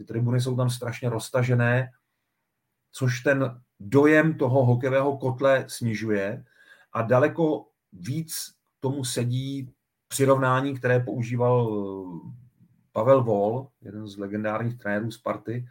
[0.00, 1.90] Ty tribuny jsou tam strašně roztažené,
[2.92, 6.44] což ten dojem toho hokejového kotle snižuje
[6.92, 9.72] a daleko víc tomu sedí
[10.08, 12.32] přirovnání, které používal eh,
[12.92, 15.68] Pavel Vol, jeden z legendárních trenérů Sparty,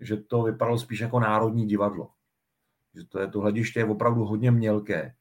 [0.00, 2.10] že to vypadalo spíš jako národní divadlo.
[2.94, 5.14] Že to, je, to hlediště je opravdu hodně mělké.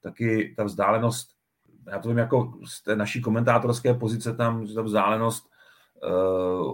[0.00, 1.30] Taky ta vzdálenost,
[1.90, 5.49] já to vím jako z té naší komentátorské pozice tam, že ta vzdálenost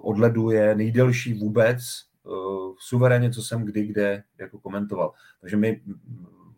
[0.02, 1.78] od ledu je nejdelší vůbec,
[2.22, 5.12] uh, suverénně, co jsem kdy kde jako komentoval.
[5.40, 5.82] Takže my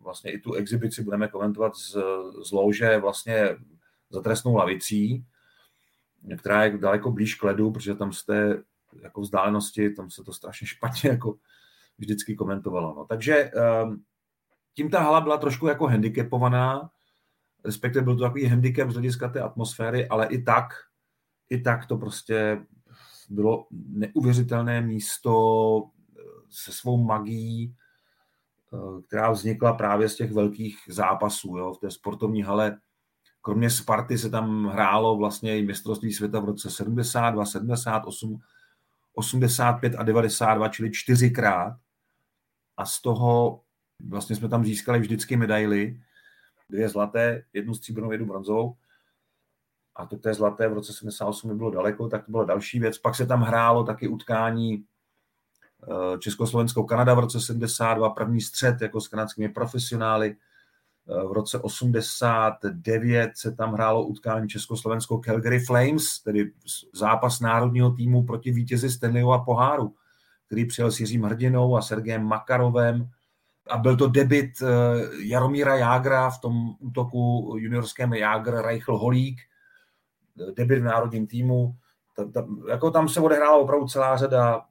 [0.01, 1.97] vlastně i tu exibici budeme komentovat z,
[2.43, 3.57] z lože vlastně
[4.09, 5.25] za trestnou lavicí,
[6.37, 8.63] která je daleko blíž k ledu, protože tam té
[9.01, 11.35] jako vzdálenosti, tam se to strašně špatně jako
[11.97, 12.95] vždycky komentovalo.
[12.95, 13.05] No.
[13.05, 13.51] Takže
[13.83, 14.03] um,
[14.73, 16.89] tím ta hala byla trošku jako handicapovaná,
[17.65, 20.73] respektive byl to takový handicap z hlediska té atmosféry, ale i tak,
[21.49, 22.65] i tak to prostě
[23.29, 27.75] bylo neuvěřitelné místo eh, se svou magií,
[28.73, 31.57] Eh, která vznikla právě z těch velkých zápasů.
[31.57, 31.73] Jo.
[31.73, 32.77] V té sportovní hale,
[33.41, 38.39] kromě Sparty se tam hrálo vlastně i mistrovství světa v roce 72, 78,
[39.13, 41.77] 85 a 92, čili čtyřikrát.
[42.77, 43.61] A z toho
[44.09, 46.01] vlastně jsme tam získali vždycky medaily,
[46.69, 48.75] dvě zlaté, jednu stříbrnou, jednu bronzovou.
[49.99, 52.97] A to té zlaté v roce 78 bylo daleko, tak to byla další věc.
[52.97, 54.85] Pak se tam hrálo taky utkání
[55.87, 60.35] Eh, Československo-Kanada v roce 72, první střed jako s kanadskými profesionály.
[61.09, 66.51] Eh, v roce 89 se tam hrálo utkání Československo Calgary Flames, tedy
[66.93, 69.93] zápas národního týmu proti vítězi Stanleyova poháru,
[70.45, 73.09] který přijel s Jiřím Hrdinou a Sergejem Makarovem.
[73.69, 74.67] A byl to debit eh,
[75.23, 79.41] Jaromíra Jágra v tom útoku juniorském Jágr Reichl Holík,
[80.55, 81.75] debit v národním týmu.
[82.15, 84.65] Tam, tam, jako tam se odehrála opravdu celá řada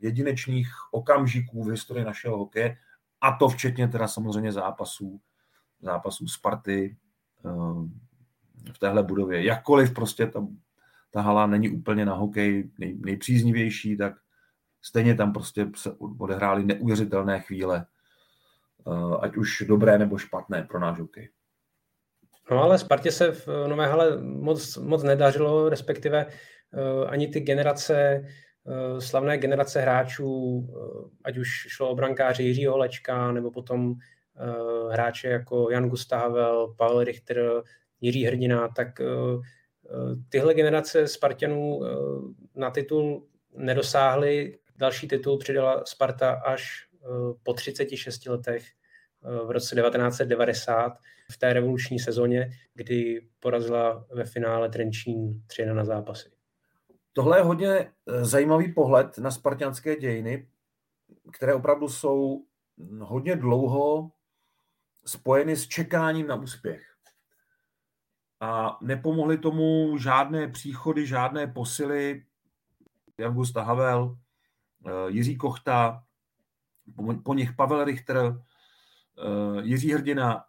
[0.00, 2.76] jedinečných okamžiků v historii našeho hokeje,
[3.20, 5.20] a to včetně teda samozřejmě zápasů,
[5.80, 6.96] zápasů Sparty
[7.44, 9.44] eh, v téhle budově.
[9.44, 10.46] Jakkoliv prostě ta,
[11.10, 14.14] ta hala není úplně na hokej nej, nejpříznivější, tak
[14.82, 17.86] stejně tam prostě se odehrály neuvěřitelné chvíle,
[18.86, 21.30] eh, ať už dobré nebo špatné pro náš hokej.
[22.52, 28.24] No ale Spartě se v Nové hale moc, moc nedařilo, respektive uh, ani ty generace
[28.66, 33.94] Eh, slavné generace hráčů, eh, ať už šlo o brankáře Jiřího Holečka, nebo potom
[34.36, 37.62] eh, hráče jako Jan Gustavel, Pavel Richter,
[38.00, 39.00] Jiří Hrdina, tak
[40.28, 41.80] tyhle generace Spartanů
[42.56, 44.58] na titul nedosáhly.
[44.76, 46.88] Další titul přidala Sparta až
[47.42, 48.64] po 36 letech
[49.22, 50.92] v roce 1990
[51.32, 56.30] v té revoluční sezóně, kdy porazila ve finále Trenčín 3 na zápasy.
[57.12, 60.48] Tohle je hodně eh, zajímavý pohled na spartianské dějiny,
[61.32, 62.44] které opravdu jsou
[63.00, 64.10] hodně dlouho
[65.06, 66.82] spojeny s čekáním na úspěch.
[68.40, 72.24] A nepomohly tomu žádné příchody, žádné posily.
[73.18, 74.18] Jan Gustav Havel,
[74.86, 76.04] eh, Jiří Kochta,
[77.24, 78.42] po nich Pavel Richter,
[79.62, 80.44] Jiří Hrdina,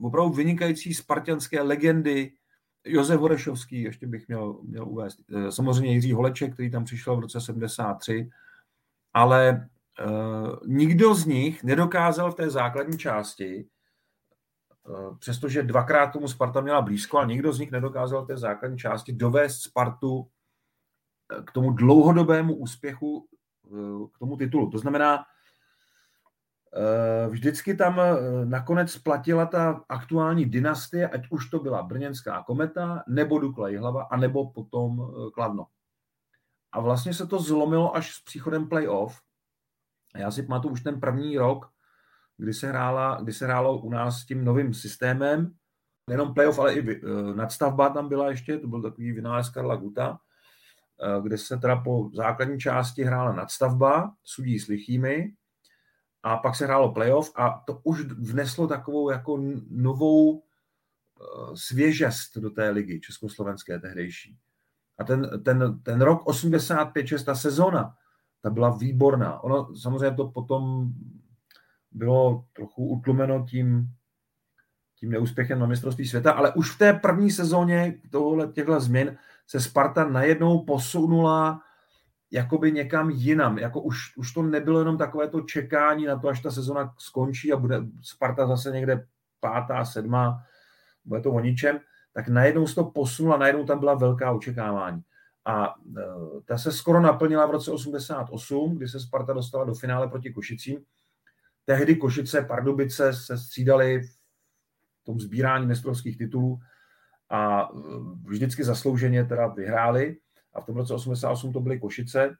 [0.00, 2.32] opravdu vynikající spartianské legendy,
[2.84, 7.40] Josef Horešovský, ještě bych měl, měl uvést, samozřejmě Jiří Holeček, který tam přišel v roce
[7.40, 8.30] 73,
[9.14, 9.68] ale
[10.66, 13.68] nikdo z nich nedokázal v té základní části,
[15.18, 19.12] přestože dvakrát tomu Sparta měla blízko, ale nikdo z nich nedokázal v té základní části
[19.12, 20.28] dovést Spartu
[21.32, 23.28] eh, k tomu dlouhodobému úspěchu,
[24.14, 24.70] k tomu titulu.
[24.70, 25.24] To znamená,
[27.28, 28.00] Vždycky tam
[28.44, 34.16] nakonec platila ta aktuální dynastie, ať už to byla Brněnská kometa, nebo Dukla Jihlava, a
[34.16, 35.66] nebo potom Kladno.
[36.72, 39.20] A vlastně se to zlomilo až s příchodem playoff.
[40.16, 41.70] Já si pamatuju už ten první rok,
[42.36, 45.54] kdy se, hrála, kdy se hrálo u nás s tím novým systémem,
[46.08, 47.00] nejenom playoff, ale i eh,
[47.34, 50.18] nadstavba tam byla ještě, to byl takový vynález Karla Guta,
[51.02, 55.32] eh, kde se teda po základní části hrála nadstavba, sudí s lichými,
[56.22, 62.50] a pak se hrálo playoff a to už vneslo takovou jako novou eh, svěžest do
[62.50, 64.36] té ligy československé tehdejší.
[64.98, 67.94] A ten, ten, ten rok 85-6, ta sezona,
[68.42, 69.40] ta byla výborná.
[69.40, 70.92] Ono samozřejmě to potom
[71.92, 73.88] bylo trochu utlumeno tím,
[74.94, 79.60] tím neúspěchem na mistrovství světa, ale už v té první sezóně tohle, těchto změn se
[79.60, 81.62] Sparta najednou posunula
[82.30, 83.58] jakoby někam jinam.
[83.58, 87.52] Jako už, už to nebylo jenom takové to čekání na to, až ta sezona skončí
[87.52, 89.06] a bude Sparta zase někde
[89.40, 90.42] pátá, sedmá,
[91.04, 91.80] bude to o ničem
[92.18, 95.02] tak najednou se to posunula, najednou tam byla velká očekávání.
[95.44, 95.70] A e,
[96.44, 100.84] ta se skoro naplnila v roce 88, kdy se Sparta dostala do finále proti Košicím.
[101.64, 106.58] Tehdy Košice, Pardubice se střídali v tom sbírání mistrovských titulů
[107.30, 107.68] a e,
[108.24, 110.16] vždycky zaslouženě teda vyhráli.
[110.58, 112.36] A v tom roce 88 to byly Košice.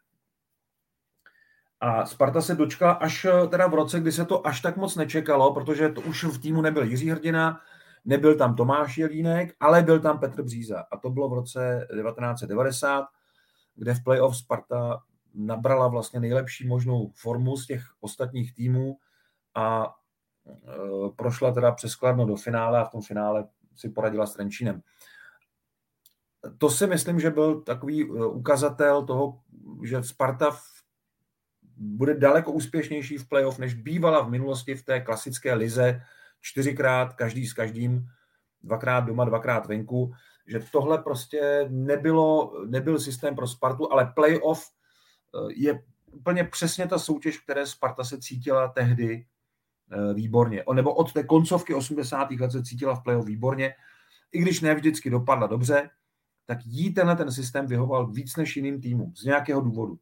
[1.80, 5.54] A Sparta se dočkala až teda v roce, kdy se to až tak moc nečekalo,
[5.54, 7.60] protože to už v týmu nebyl Jiří Hrdina,
[8.04, 10.84] Nebyl tam Tomáš Jelínek, ale byl tam Petr Bříza.
[10.90, 13.04] A to bylo v roce 1990,
[13.74, 15.02] kde v playoff Sparta
[15.34, 18.98] nabrala vlastně nejlepší možnou formu z těch ostatních týmů
[19.54, 19.94] a
[20.46, 24.82] e, prošla teda přes Kladno do finále a v tom finále si poradila s Trenčínem.
[26.58, 29.40] To si myslím, že byl takový e, ukazatel toho,
[29.84, 30.56] že Sparta
[31.76, 36.02] bude daleko úspěšnější v playoff, než bývala v minulosti v té klasické lize
[36.40, 38.08] čtyřikrát, každý s každým,
[38.62, 40.12] dvakrát doma, dvakrát venku,
[40.46, 46.98] že tohle prostě nebylo, nebyl systém pro Spartu, ale playoff eh, je úplně přesně ta
[46.98, 49.26] soutěž, které Sparta se cítila tehdy
[49.92, 50.64] eh, výborně.
[50.64, 52.30] O, nebo od té koncovky 80.
[52.30, 53.74] let se cítila v playoff výborně,
[54.32, 55.90] i když ne vždycky dopadla dobře,
[56.48, 59.98] tak jí tenhle ten systém vyhoval víc než jiným týmům z nějakého důvodu.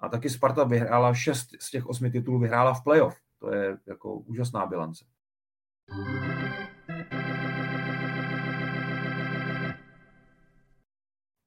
[0.00, 3.16] A taky Sparta vyhrála šest z těch osmi titulů, vyhrála v playoff.
[3.40, 5.04] To je jako úžasná bilance.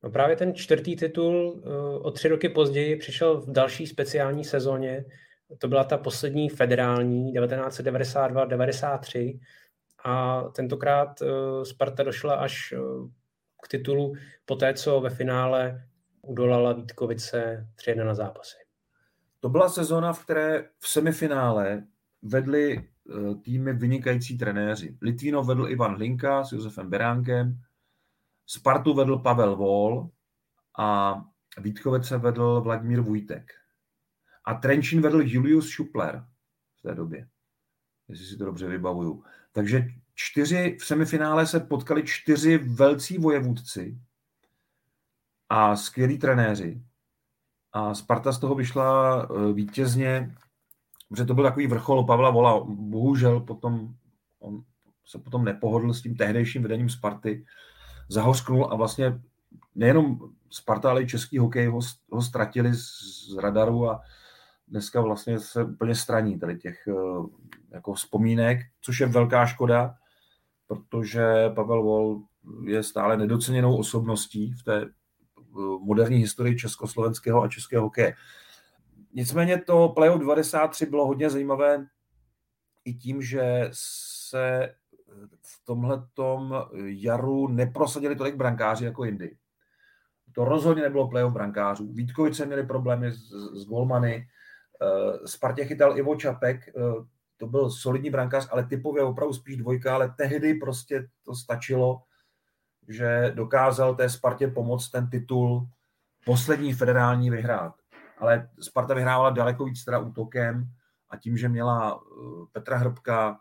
[0.04, 5.06] No právě ten čtvrtý titul eh, o tři roky později přišel v další speciální sezóně.
[5.58, 9.40] To byla ta poslední federální 1992-93
[10.06, 11.26] a tentokrát eh,
[11.66, 12.78] Sparta došla až eh,
[13.64, 14.14] k titulu
[14.46, 15.88] po té, co ve finále
[16.22, 18.56] udolala Vítkovice 3-1 na zápasy.
[19.40, 21.84] To byla sezóna, v které v semifinále
[22.22, 24.98] vedli Eh, týmy vynikající trenéři.
[25.02, 27.62] Litvíno vedl Ivan Hlinka s Josefem Beránkem,
[28.46, 30.10] Spartu vedl Pavel Vol
[30.80, 31.22] a
[31.58, 33.52] Vítkovece vedl Vladimír Vujtek.
[34.46, 36.26] A Trenčín vedl Julius Schupler
[36.76, 37.28] v té době,
[38.08, 39.24] jestli si to dobře vybavuju.
[39.52, 43.98] Takže čtyři, v semifinále se potkali čtyři velcí vojevůdci
[45.50, 46.82] a skvělí trenéři.
[47.74, 50.36] A Sparta z toho vyšla eh, vítězně
[51.12, 52.64] protože to byl takový vrchol Pavla Vola.
[52.68, 53.96] Bohužel potom
[54.40, 54.64] on
[55.06, 57.46] se potom nepohodl s tím tehdejším vedením Sparty,
[58.10, 59.22] zahořknul a vlastně
[59.76, 60.20] nejenom
[60.50, 61.80] Sparta, ale i český hokej ho,
[62.12, 62.88] ho ztratili z,
[63.34, 64.02] z radaru a
[64.68, 66.94] dneska vlastně se úplně straní tady těch eh,
[67.72, 69.96] jako vzpomínek, což je velká škoda,
[70.72, 72.22] protože Pavel Vol
[72.66, 74.90] je stále nedoceněnou osobností v té eh,
[75.80, 78.16] moderní historii československého a českého hokeje.
[79.14, 81.86] Nicméně to playoff 93 bylo hodně zajímavé
[82.86, 84.76] i tím, že se
[85.42, 89.38] v tomhletom jaru neprosadili tolik brankáři jako jindy.
[90.32, 91.94] To rozhodně nebylo playoff brankářů.
[91.94, 94.28] Vítkovice měli problémy s, s golmany,
[94.82, 96.72] eh, Spartě chytal Ivo Čapek, eh,
[97.42, 102.02] to byl solidní brankář, ale typově opravdu spíš dvojka, ale tehdy prostě to stačilo,
[102.88, 105.68] že dokázal té Spartě pomoct ten titul
[106.26, 107.76] poslední federální vyhrát.
[108.18, 110.70] ale Sparta vyhrávala daleko víc teda útokem
[111.10, 113.40] a tím, že měla eh, Petra Hrbka,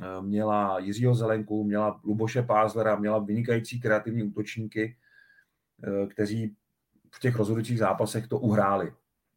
[0.00, 4.96] eh, měla Jiřího Zelenku, měla Luboše Pázlera, měla vynikající kreativní útočníky,
[5.84, 6.56] eh, kteří
[7.14, 8.92] v těch rozhodujících zápasech to uhráli.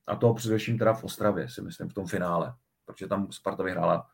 [0.07, 2.53] A to především teda v Ostravě, si myslím, v tom finále,
[2.85, 4.07] protože tam Sparta vyhrála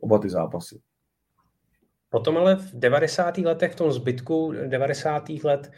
[0.00, 0.80] oba ty zápasy.
[2.08, 3.38] Potom ale v 90.
[3.38, 5.28] letech, v tom zbytku 90.
[5.44, 5.72] let,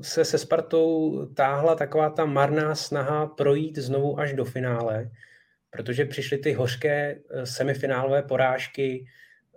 [0.00, 5.10] se se Spartou táhla taková ta marná snaha projít znovu až do finále
[5.70, 9.06] protože přišly ty hořké eh, semifinálové porážky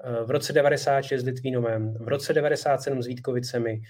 [0.03, 3.81] eh, v roce 96 s Litvínovem, v roce 97 s Vítkovicemi,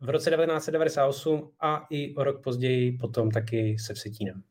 [0.00, 4.42] v roce 1998 a i o rok později potom taky se Vsetínem.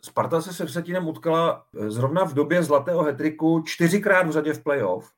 [0.00, 4.62] Sparta se se Vsetínem utkala eh, zrovna v době zlatého hetriku čtyřikrát v řadě v
[4.62, 5.12] playoff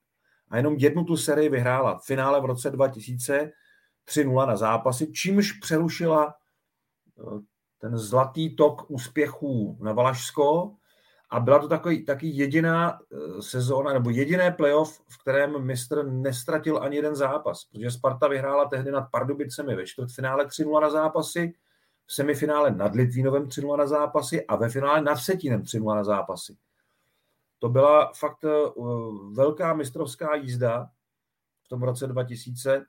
[0.50, 1.98] a jenom jednu tu sérii vyhrála.
[1.98, 3.52] V finále v roce 2000
[4.08, 6.34] 3-0 na zápasy, čímž přerušila
[7.78, 10.74] ten zlatý tok úspěchů na Valašsko
[11.30, 16.82] a byla to takový, taky jediná eh, sezóna, nebo jediné playoff, v kterém mistr nestratil
[16.82, 21.52] ani jeden zápas, protože Sparta vyhrála tehdy nad Pardubicemi ve čtvrtfinále 3-0 na zápasy,
[22.11, 26.56] v semifinále nad Litvínovem 3-0 na zápasy a ve finále nad Setínem 3-0 na zápasy.
[27.58, 28.48] To byla fakt eh,
[29.32, 30.90] velká mistrovská jízda
[31.64, 32.84] v tom roce 2000, eh,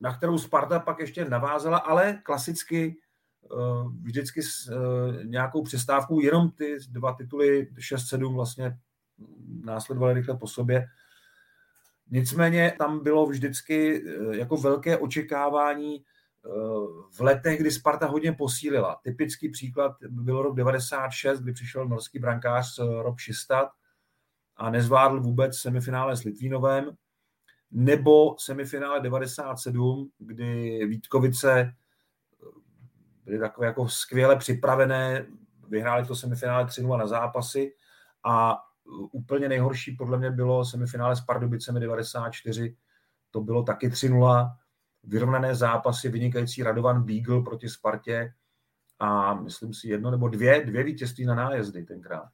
[0.00, 2.96] na kterou Sparta pak ještě navázala, ale klasicky
[3.52, 4.70] Eh, vždycky s
[5.24, 8.78] nějakou přestávkou, jenom ty dva tituly 6-7 vlastně
[9.64, 10.86] následovaly rychle po sobě.
[12.10, 16.04] Nicméně tam bylo vždycky jako velké očekávání
[17.10, 19.00] v letech, kdy Sparta hodně posílila.
[19.02, 23.68] Typický příklad byl rok 96, kdy přišel norský brankář Rob Šistat
[24.56, 26.96] a nezvládl vůbec semifinále s Litvínovem,
[27.70, 31.74] nebo semifinále 97, kdy Vítkovice
[33.24, 35.26] byly takové jako skvěle připravené,
[35.68, 37.74] vyhráli to semifinále 3 na zápasy
[38.24, 38.58] a
[39.12, 42.76] úplně nejhorší podle mě bylo semifinále s Pardubicemi 94,
[43.30, 44.56] to bylo taky 3-0,
[45.06, 48.34] vyrovnané zápasy, vynikající Radovan Beagle proti Spartě
[48.98, 52.28] a myslím si jedno nebo dvě, dvě vítězství na nájezdy tenkrát.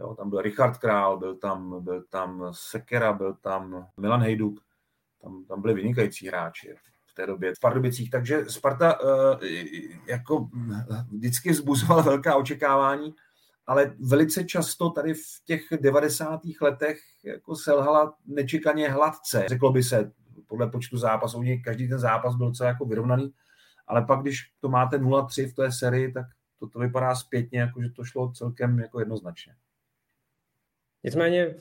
[0.00, 4.60] Jo, tam byl Richard Král, byl tam, byl tam Sekera, byl tam Milan Hejduk,
[5.22, 6.74] tam, tam byli vynikající hráči
[7.06, 8.10] v té době v Pardubicích.
[8.10, 8.98] Takže Sparta
[9.42, 9.46] eh,
[10.06, 10.48] jako
[11.12, 13.14] vždycky vzbuzovala velká očekávání,
[13.66, 16.40] ale velice často tady v těch 90.
[16.60, 20.12] letech jako selhala nečekaně hladce, řeklo by se,
[20.46, 21.44] podle počtu zápasů.
[21.64, 23.32] Každý ten zápas byl celý jako vyrovnaný,
[23.86, 26.26] ale pak, když to máte 0-3 v té sérii, tak
[26.58, 29.54] to, to vypadá zpětně, jako že to šlo celkem jako jednoznačně.
[31.04, 31.54] Nicméně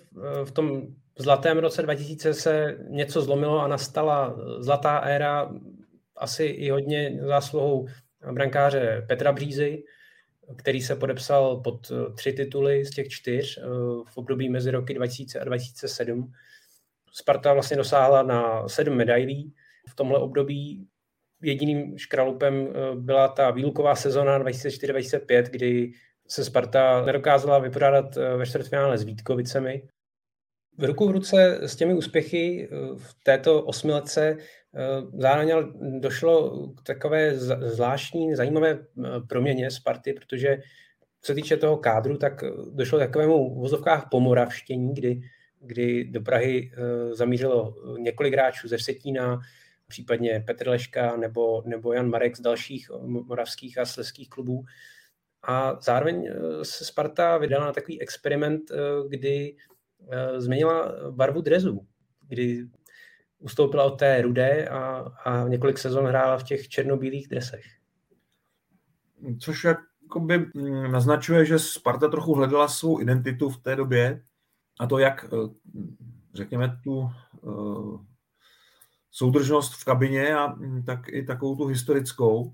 [0.43, 0.81] v tom
[1.19, 5.51] zlatém roce 2000 se něco zlomilo a nastala zlatá éra
[6.15, 7.87] asi i hodně zásluhou
[8.31, 9.83] brankáře Petra Břízy,
[10.55, 13.61] který se podepsal pod tři tituly z těch čtyř eh,
[14.05, 16.33] v období mezi roky 2000 a 2007.
[17.11, 19.53] Sparta vlastně dosáhla na sedm medailí.
[19.89, 20.87] V tomhle období
[21.41, 25.91] jediným škralupem eh, byla ta výluková sezona 2004-2005, kdy
[26.27, 29.87] se Sparta nedokázala vypořádat eh, ve čtvrtfinále s Vítkovicemi.
[30.77, 34.37] V ruku v ruce s těmi úspěchy eh, v této osmiletce
[35.17, 35.51] zároveň
[35.99, 38.79] došlo k takové zvláštní, zajímavé
[39.29, 40.57] proměně Sparty, protože
[41.21, 45.21] co se týče toho kádru, tak došlo k takovému v vozovkách pomoravštění, kdy,
[45.61, 46.71] kdy do Prahy
[47.13, 49.39] zamířilo několik hráčů ze Vsetína,
[49.89, 54.65] případně Petr Leška nebo, nebo Jan Marek z dalších moravských a sleských klubů.
[55.43, 58.75] A zároveň eh, se Sparta vydala na takový experiment, eh,
[59.09, 59.55] kdy
[60.09, 61.87] eh, změnila barvu drezu,
[62.27, 62.65] kdy
[63.39, 64.79] ustoupila od té rudé a,
[65.23, 67.65] a několik sezon hrála v těch černobílých dresech.
[69.39, 74.21] Což jakoby mm, naznačuje, že Sparta trochu hledala svou identitu v té době
[74.79, 75.25] a to jak,
[76.33, 77.09] řekněme, tu
[79.11, 82.53] soudržnost v kabině a mm, tak i takovou tu historickou.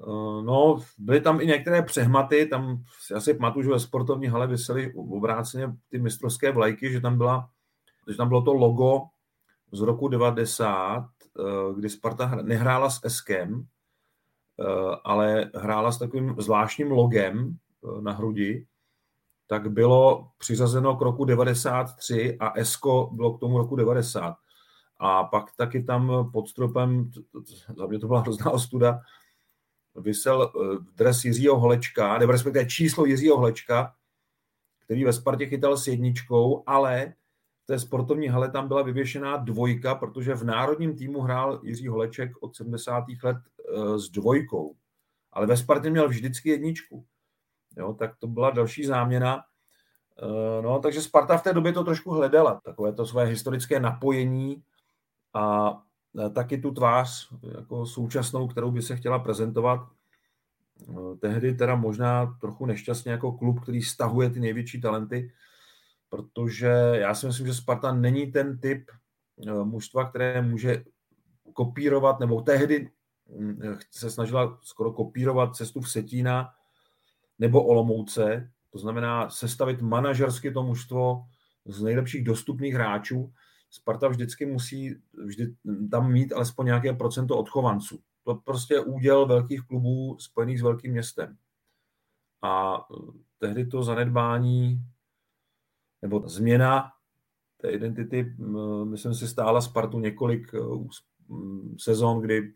[0.00, 4.46] Eh, no, byly tam i některé přehmaty, tam si asi pamatuju, že ve sportovní hale
[4.46, 7.50] vysely obráceně ty mistrovské vlajky, že tam, byla,
[8.10, 9.02] že tam bylo to logo
[9.72, 11.08] z roku 90,
[11.38, 13.66] eh, kdy Sparta nehrála s Eskem,
[14.60, 17.56] eh, ale hrála s takovým zvláštním logem
[18.00, 18.66] na hrudi,
[19.46, 24.34] tak bylo přiřazeno k roku 93 a Esko bylo k tomu roku 90.
[24.96, 27.10] A pak taky tam pod stropem,
[27.76, 29.00] za mě to byla hrozná ostuda,
[29.94, 33.94] vysel eh, dres Jiřího Holečka, nebo respektive číslo Jiřího Holečka,
[34.84, 37.14] který ve Spartě chytal s jedničkou, ale
[37.62, 42.32] v té sportovní hale tam byla vyvěšená dvojka, protože v národním týmu hrál Jiří Holeček
[42.40, 43.04] od 70.
[43.22, 44.76] let eh, s dvojkou.
[45.32, 47.04] ale ve Spartě měl vždycky jedničku.
[47.76, 49.44] Jo, tak to byla další záměna.
[50.22, 54.62] Eh, no, takže Sparta v té době to trošku hledala, takové to své historické napojení
[55.34, 55.76] a
[56.26, 59.88] eh, taky tu tvář jako současnou, kterou by se chtěla prezentovat.
[60.88, 65.32] Eh, tehdy teda možná trochu nešťastně jako klub, který stahuje ty největší talenty,
[66.08, 68.90] protože já si myslím, že Sparta není ten typ
[69.64, 70.84] mužstva, které může
[71.52, 72.90] kopírovat, nebo tehdy
[73.38, 73.60] hm,
[73.90, 76.54] se snažila skoro kopírovat cestu v Setína
[77.38, 81.24] nebo Olomouce, to znamená sestavit manažersky to mužstvo
[81.66, 83.32] z nejlepších dostupných hráčů.
[83.70, 85.54] Sparta vždycky musí vždy
[85.90, 87.98] tam mít alespoň nějaké procento odchovanců.
[88.24, 91.36] To prostě je úděl velkých klubů spojených s velkým městem.
[92.42, 92.78] A e,
[93.38, 94.80] tehdy to zanedbání
[96.02, 96.90] nebo změna
[97.56, 98.36] té identity,
[98.84, 100.58] myslím si, stála Spartu několik e,
[101.78, 102.54] sezon, kdy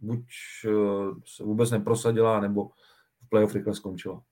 [0.00, 0.70] buď e,
[1.24, 2.70] se vůbec neprosadila, nebo
[3.28, 4.22] playoff rychle skončila.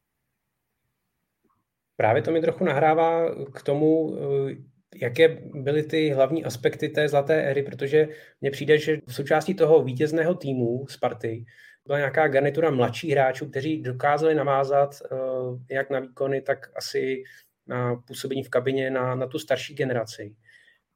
[1.96, 4.56] Právě to mi trochu nahrává k tomu, eh,
[4.94, 8.08] jaké byly ty hlavní aspekty té zlaté éry, protože
[8.40, 11.44] mně přijde, že v součástí toho vítězného týmu Sparty
[11.86, 17.22] byla nějaká garnitura mladších hráčů, kteří dokázali navázat eh, jak na výkony, tak asi
[17.66, 20.36] na působení v kabině na, na tu starší generaci.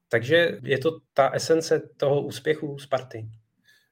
[0.08, 3.28] Takže je to ta esence toho úspěchu Sparty.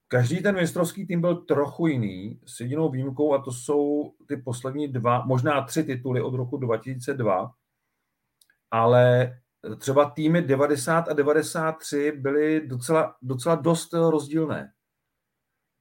[0.08, 4.88] Každý ten mistrovský tým byl trochu jiný, s jedinou výjimkou, a to jsou ty poslední
[4.88, 7.52] dva, možná tři tituly od roku 2002,
[8.70, 9.34] ale
[9.78, 14.72] třeba týmy 90 a 93 byly docela, docela dost rozdílné.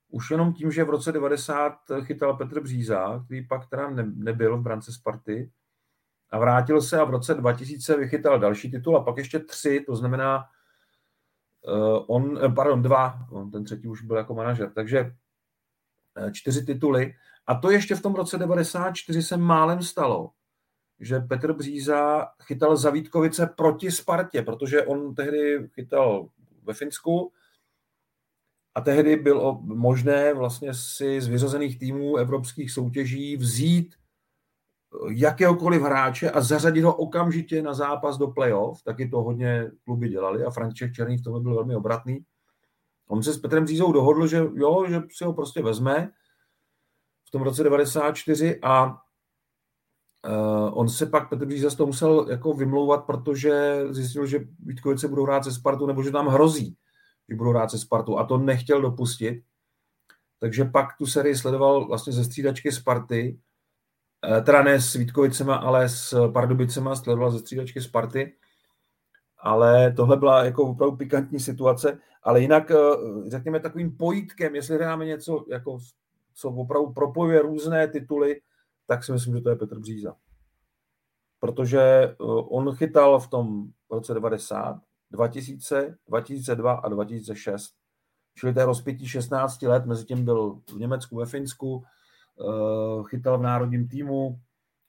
[0.09, 4.57] Už jenom tím, že v roce 90 chytal Petr Bříza, který pak teda ne, nebyl
[4.57, 5.51] v brance Sparty,
[6.29, 9.95] a vrátil se a v roce 2000 vychytal další titul a pak ještě tři, to
[9.95, 10.43] znamená
[12.07, 17.13] on, eh, pardon, dva, on ten třetí už byl jako manažer, takže uh, čtyři tituly.
[17.47, 20.31] A to ještě v tom roce 94 se málem stalo,
[20.99, 26.29] že Petr Bříza chytal za Vítkovice proti Spartě, protože on tehdy chytal
[26.63, 27.31] ve Finsku.
[28.75, 33.95] A tehdy bylo možné vlastně si z vyřazených týmů evropských soutěží vzít
[35.09, 40.43] jakéhokoliv hráče a zařadit ho okamžitě na zápas do playoff, taky to hodně kluby dělali
[40.43, 42.25] a František Černý v tomhle byl velmi obratný.
[43.07, 46.11] On se s Petrem Zízou dohodl, že jo, že si ho prostě vezme
[47.27, 53.05] v tom roce 94 a uh, on se pak, Petr z toho musel jako vymlouvat,
[53.05, 56.77] protože zjistil, že Vítkovice budou hrát se Spartu, nebo že tam hrozí,
[57.29, 59.43] že budou hrát se Spartu a to nechtěl dopustit.
[60.39, 63.39] Takže pak tu sérii sledoval vlastně ze střídačky Sparty
[64.43, 68.33] teda ne s Vítkovicema, ale s Pardubicema, sledoval ze střídačky Sparty.
[69.39, 71.99] Ale tohle byla jako opravdu pikantní situace.
[72.23, 72.75] Ale jinak, eh,
[73.29, 75.77] řekněme, takovým pojítkem, jestli hráme něco, jako,
[76.33, 78.41] co opravdu propojuje různé tituly,
[78.87, 80.15] tak si myslím, že to je Petr Bříza.
[81.39, 87.73] Protože eh, on chytal v tom roce 90, 2000, 2002 a 2006.
[88.37, 91.94] Čili to je rozpětí 16 let, mezi tím byl v Německu, ve Finsku, Eh,
[93.09, 94.39] chytal v národním týmu,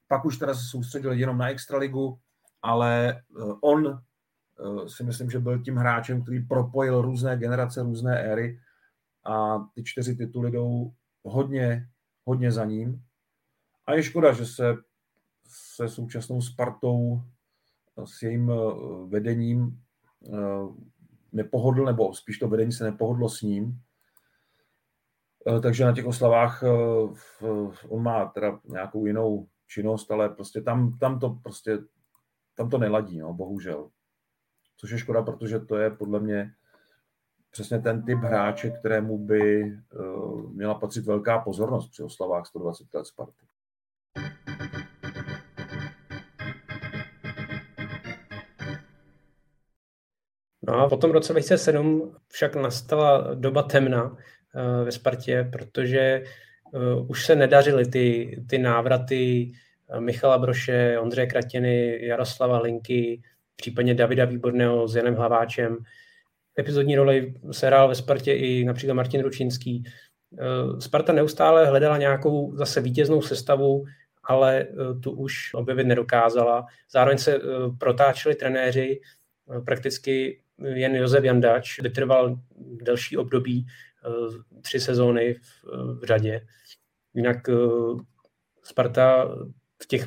[0.09, 2.19] pak už teda se soustředil jenom na extraligu,
[2.63, 3.23] ale eh,
[3.63, 8.59] on eh, si myslím, že byl tím hráčem, který propojil různé generace, různé éry
[9.25, 10.93] a ty čtyři tituly jdou
[11.25, 11.89] hodně,
[12.25, 13.03] hodně za ním.
[13.87, 14.75] A je škoda, že se
[15.49, 17.23] se současnou Spartou,
[18.05, 18.53] s jejím
[19.09, 19.83] vedením
[21.33, 23.86] nepohodl, nebo spíš to vedení se nepohodlo s ním, Eh,
[25.63, 27.49] takže na těch oslavách eh,
[27.89, 31.79] on má teda nějakou jinou činnost, ale prostě tam, tam to prostě
[32.55, 33.91] tam to neladí, no, bohužel.
[34.77, 36.53] Což je škoda, protože to je podle mě
[37.51, 43.07] přesně ten typ hráče, kterému by uh, měla patřit velká pozornost při oslavách 120 let
[43.07, 43.47] Sparty.
[50.63, 54.36] No a po tom roce 2007 však nastala doba temna, Eh,
[54.85, 56.79] ve Spartě, protože eh,
[57.09, 59.53] už se nedařily ty, ty návraty
[59.91, 63.23] eh, Michala Broše, Ondřeje Kratěny, Jaroslava Linky,
[63.57, 65.77] případně Davida Výborného s Janem Hlaváčem.
[66.59, 69.85] Epizodní roli se hrál ve Spartě i například Martin Ručinský.
[70.79, 73.85] Sparta neustále hledala nějakou zase vítěznou sestavu,
[74.25, 74.67] ale
[75.03, 76.67] tu už objevit nedokázala.
[76.91, 77.41] Zároveň se
[77.79, 79.01] protáčeli trenéři,
[79.65, 82.37] prakticky jen Josef Jandač vytrval
[82.83, 83.96] delší období Eh,
[84.63, 85.65] tři sezóny v,
[86.01, 86.47] v řadě.
[87.15, 87.55] Jinak eh,
[88.63, 89.25] Sparta
[89.83, 90.07] v těch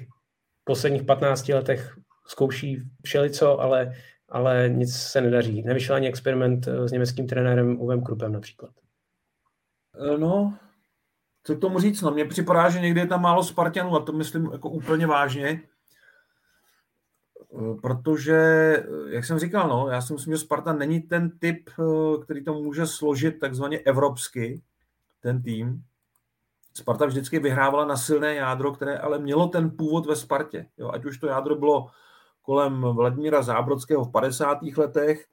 [0.64, 1.97] posledních 15 letech
[2.28, 3.93] zkouší všelico, ale,
[4.30, 5.62] ale nic se nedaří.
[5.62, 8.72] Nevyšel ani experiment eh, s německým trenérem Uvem Krupem například.
[10.18, 10.58] No,
[11.43, 12.02] co k tomu říct?
[12.02, 15.62] No, mně připadá, že někdy je tam málo Spartanů a to myslím jako úplně vážně.
[17.82, 18.38] Protože,
[19.10, 21.70] jak jsem říkal, no, já si myslím, že Sparta není ten typ,
[22.24, 24.62] který to může složit takzvaně evropsky,
[25.22, 25.84] ten tým.
[26.74, 30.66] Sparta vždycky vyhrávala na silné jádro, které ale mělo ten původ ve Spartě.
[30.78, 31.88] Jo, ať už to jádro bylo
[32.41, 34.60] kolem Vladimíra Zábrodského v 50.
[34.78, 35.26] letech,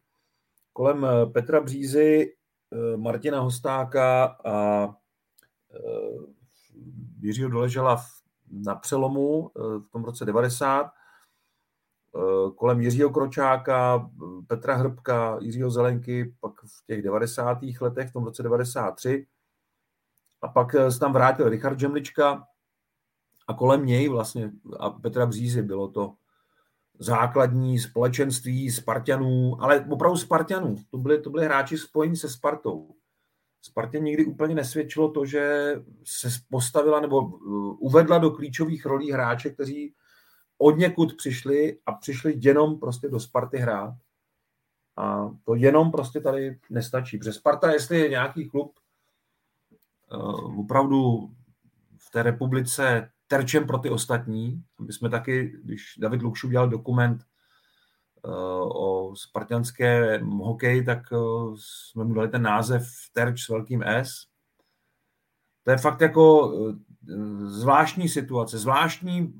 [0.73, 2.35] kolem Petra Břízy,
[2.97, 4.89] Martina Hostáka a
[7.21, 8.05] Jiřího Doležela
[8.51, 10.91] na přelomu v tom roce 90,
[12.55, 14.11] kolem Jiřího Kročáka,
[14.47, 17.59] Petra Hrbka, Jiřího Zelenky, pak v těch 90.
[17.81, 19.27] letech, v tom roce 93,
[20.43, 22.47] a pak eh, se tam vrátil Richard Žemlička
[23.49, 26.14] a kolem něj vlastně a Petra Břízy bylo to
[26.99, 30.77] základní společenství Spartanů, ale opravdu Spartanů.
[30.91, 32.95] To byli, to byli hráči spojení se Spartou.
[33.62, 37.39] Spartě nikdy úplně nesvědčilo to, že se postavila nebo eh,
[37.79, 39.95] uvedla do klíčových rolí hráče, kteří
[40.59, 43.95] od někud přišli a přišli jenom prostě do Sparty hrát.
[44.97, 47.19] A to jenom prostě tady nestačí.
[47.19, 48.73] Protože Sparta, jestli je nějaký klub,
[50.13, 50.17] Eh,
[50.59, 51.31] opravdu
[51.99, 54.65] v té republice terčem pro ty ostatní.
[54.81, 57.23] My jsme taky, když David Lukšu dělal dokument
[58.25, 58.29] eh,
[58.75, 61.17] o spartianské hokeji, tak eh,
[61.57, 64.27] jsme mu dali ten název Terč s velkým S.
[65.63, 66.53] To je fakt jako
[67.45, 69.35] zvláštní situace, zvláštní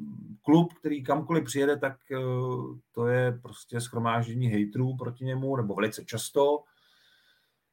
[0.47, 1.97] klub, který kamkoliv přijede, tak
[2.93, 6.65] to je prostě schromáždění hejtrů proti němu, nebo velice často.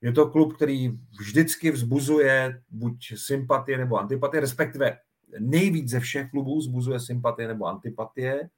[0.01, 4.97] Je to klub, který vždycky vzbuzuje buď sympatie nebo antipatie, respektive
[5.39, 8.49] nejvíc ze všech klubů vzbuzuje sympatie nebo antipatie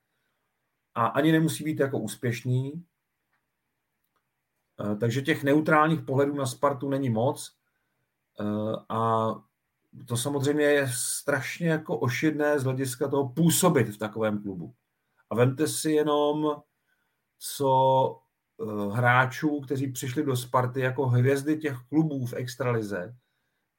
[0.96, 2.86] a ani nemusí být jako úspěšný.
[4.80, 7.56] Eh, takže těch neutrálních pohledů na Spartu není moc
[8.40, 8.46] eh,
[8.90, 9.32] a
[10.08, 14.74] to samozřejmě je strašně jako ošidné z hlediska toho působit v takovém klubu.
[15.30, 16.62] A vemte si jenom,
[17.40, 18.22] co
[18.62, 23.16] Eh, hráčů, kteří přišli do Sparty jako hvězdy těch klubů v extralize,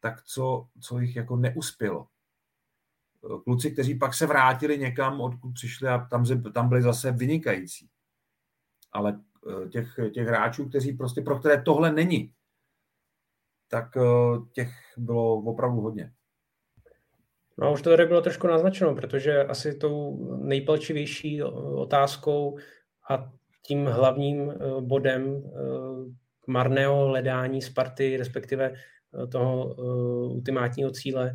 [0.00, 2.06] tak co, co jich jako neuspělo.
[3.24, 7.88] Eh, kluci, kteří pak se vrátili někam, odkud přišli a tam, tam byli zase vynikající.
[8.92, 9.20] Ale
[9.64, 12.32] eh, těch, těch hráčů, kteří prostě, pro které tohle není,
[13.68, 13.88] tak
[14.52, 16.12] těch bylo opravdu hodně.
[17.58, 22.58] No už to tady bylo trošku naznačeno, protože asi tou nejpalčivější otázkou
[23.10, 23.32] a
[23.66, 25.50] tím hlavním eh, bodem eh,
[26.46, 29.74] marného hledání Sparty, respektive eh, toho
[30.28, 31.34] ultimátního cíle,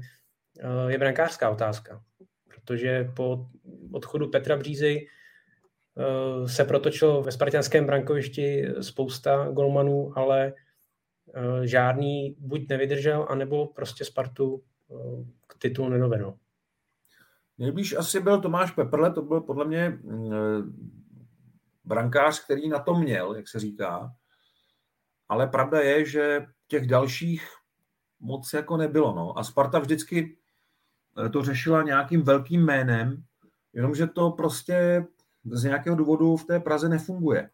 [0.88, 2.02] je brankářská otázka.
[2.56, 3.46] Protože po
[3.92, 5.06] odchodu Petra Břízy
[6.46, 10.54] se protočilo ve spartianském brankovišti spousta golmanů, ale
[11.64, 14.64] žádný buď nevydržel, anebo prostě Spartu
[15.48, 16.34] k titulu nedovedl.
[17.58, 20.00] Nejblíž asi byl Tomáš Peprle, to byl podle mě
[21.86, 24.16] brankář, který na to měl, jak se říká.
[25.30, 27.48] Ale pravda je, že těch dalších
[28.20, 29.16] moc jako nebylo.
[29.16, 29.38] No.
[29.40, 30.38] A Sparta vždycky
[31.26, 33.24] eh, to řešila nějakým velkým jménem,
[33.74, 35.06] jenomže to prostě
[35.52, 37.50] z nějakého důvodu v té Praze nefunguje.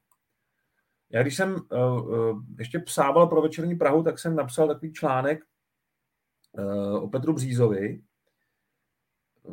[1.10, 5.44] Já když jsem uh, ještě psával pro večerní Prahu, tak jsem napsal takový článek
[6.52, 8.02] uh, o Petru Břízovi.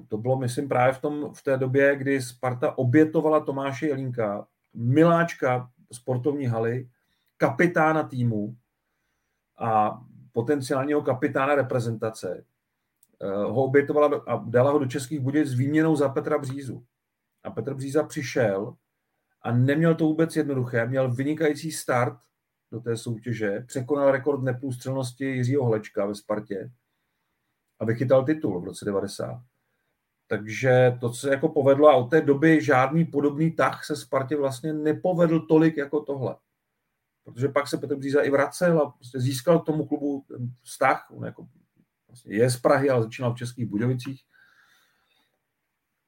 [0.08, 5.70] To bylo, myslím, právě v, tom, v té době, kdy Sparta obětovala Tomáše Jelínka miláčka
[5.92, 6.88] sportovní haly,
[7.36, 8.56] kapitána týmu
[9.58, 10.00] a
[10.32, 12.44] potenciálního kapitána reprezentace.
[13.22, 16.84] Eh, ho obětovala a dala ho do Českých Budějic s výměnou za Petra Břízu.
[17.42, 18.76] A Petr Bříza přišel
[19.44, 20.86] a neměl to vůbec jednoduché.
[20.86, 22.18] Měl vynikající start
[22.72, 26.72] do té soutěže, překonal rekord neprůstřelnosti Jiřího Hlečka ve Spartě
[27.80, 29.42] a vychytal titul v roce 90.
[30.26, 34.72] Takže to se jako povedlo a od té doby žádný podobný tah se Spartě vlastně
[34.72, 36.36] nepovedl tolik jako tohle.
[37.24, 41.06] Protože pak se Petr Bříza i vracel a prostě získal k tomu klubu ten vztah.
[41.10, 41.48] On jako
[42.08, 44.22] vlastně je z Prahy, ale začínal v Českých Budějovicích.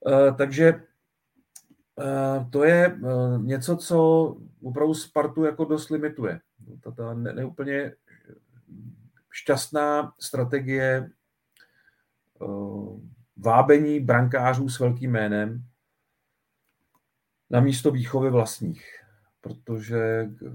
[0.07, 0.83] E, takže e,
[2.51, 2.99] to je e,
[3.39, 6.41] něco, co opravdu Spartu jako dost limituje.
[6.81, 7.93] Ta, ta ne, neúplně
[9.31, 11.11] šťastná strategie
[13.37, 15.65] vábení brankářů s velkým jménem
[17.51, 18.85] na místo výchovy vlastních.
[19.41, 20.51] Protože eh,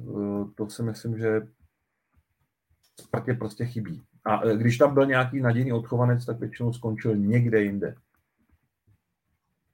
[0.55, 1.41] to si myslím, že
[3.01, 4.03] Spartě prostě chybí.
[4.25, 7.95] A eh, když tam byl nějaký nadějný odchovanec, tak většinou skončil někde jinde.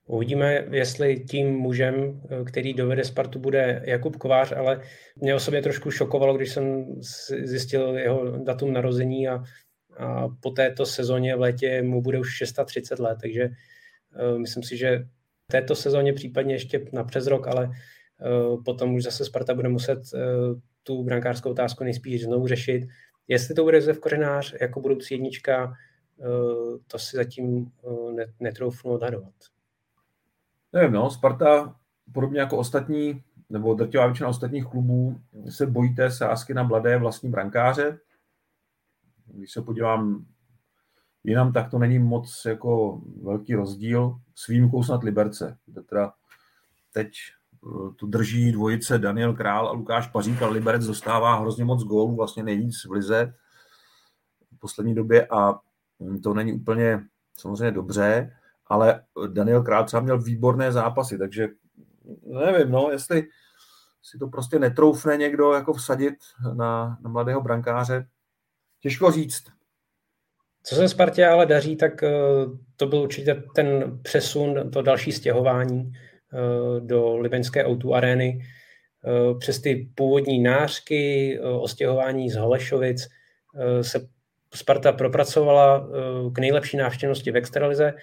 [0.08, 4.82] Uvidíme, jestli tím mužem, eh, který dovede Spartu, bude Jakub Kovář, ale
[5.16, 6.86] mě osobně trošku šokovalo, když jsem
[7.44, 9.44] zjistil jeho datum narození a
[10.00, 13.50] a po této sezóně v létě mu bude už 630 let, takže
[14.38, 15.08] myslím si, že
[15.52, 17.70] této sezóně případně ještě na přes rok, ale
[18.66, 20.00] potom už zase Sparta bude muset
[20.84, 22.88] tu brankářskou otázku nejspíš znovu řešit.
[23.28, 25.74] Jestli to bude Josef Kořenář jako budoucí jednička,
[26.88, 27.72] to si zatím
[28.40, 29.34] netroufnu odhadovat.
[30.74, 31.76] Nevím, no, Sparta
[32.14, 37.30] podobně jako ostatní, nebo drtivá většina ostatních klubů se bojí té sázky na mladé vlastní
[37.30, 38.00] brankáře.
[39.26, 40.26] Když se podívám
[41.24, 46.14] jinam, tak to není moc jako velký rozdíl s výjimkou snad Liberce, kde teda
[46.94, 51.84] teď eh, tu drží dvojice Daniel Král a Lukáš Pařík, ale Liberec dostává hrozně moc
[51.84, 53.34] gólů, vlastně nejvíc v lize
[54.56, 55.60] v poslední době a
[56.24, 57.04] to není úplně
[57.38, 58.38] samozřejmě dobře
[58.70, 61.48] ale Daniel Král třeba měl výborné zápasy, takže
[62.24, 63.28] nevím, no, jestli
[64.04, 66.16] si to prostě netroufne někdo jako vsadit
[66.54, 68.08] na, na mladého brankáře,
[68.82, 69.44] těžko říct.
[70.64, 72.12] Co se Spartě ale daří, tak eh,
[72.76, 78.40] to byl určitě ten přesun, to další stěhování eh, do Libeňské o arény.
[78.42, 83.08] Eh, přes ty původní nářky o stěhování z Holešovic
[83.82, 84.08] se
[84.56, 85.90] Sparta propracovala
[86.34, 87.94] k nejlepší návštěvnosti v extralize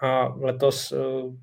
[0.00, 1.34] a letos uh,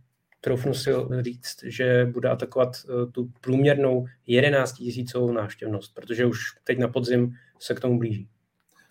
[0.42, 0.92] troufnu si
[1.22, 7.36] říct, že bude atakovat uh, tu průměrnou 11 tisícovou návštěvnost, protože už teď na podzim
[7.60, 8.30] se k tomu blíží.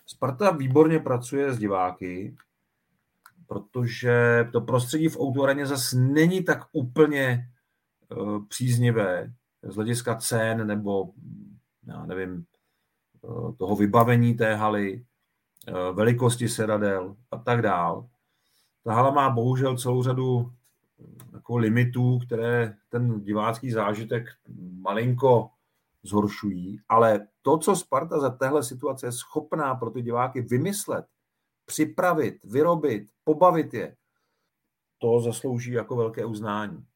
[0.06, 2.36] Sparta výborně pracuje s diváky,
[3.46, 7.48] protože to prostředí v autoreně zase není tak úplně
[8.16, 11.10] uh, příznivé z hlediska cen nebo
[11.86, 12.44] já nevím,
[13.58, 15.04] toho vybavení té haly,
[15.92, 18.08] velikosti sedadel a tak dál.
[18.86, 20.52] Ta hala má bohužel celou řadu
[21.32, 24.26] jako limitů, které ten divácký zážitek
[24.80, 25.50] malinko
[26.02, 31.06] zhoršují, ale to, co Sparta za téhle situace je schopná pro ty diváky vymyslet,
[31.64, 33.96] připravit, vyrobit, pobavit je,
[34.98, 36.86] to zaslouží jako velké uznání.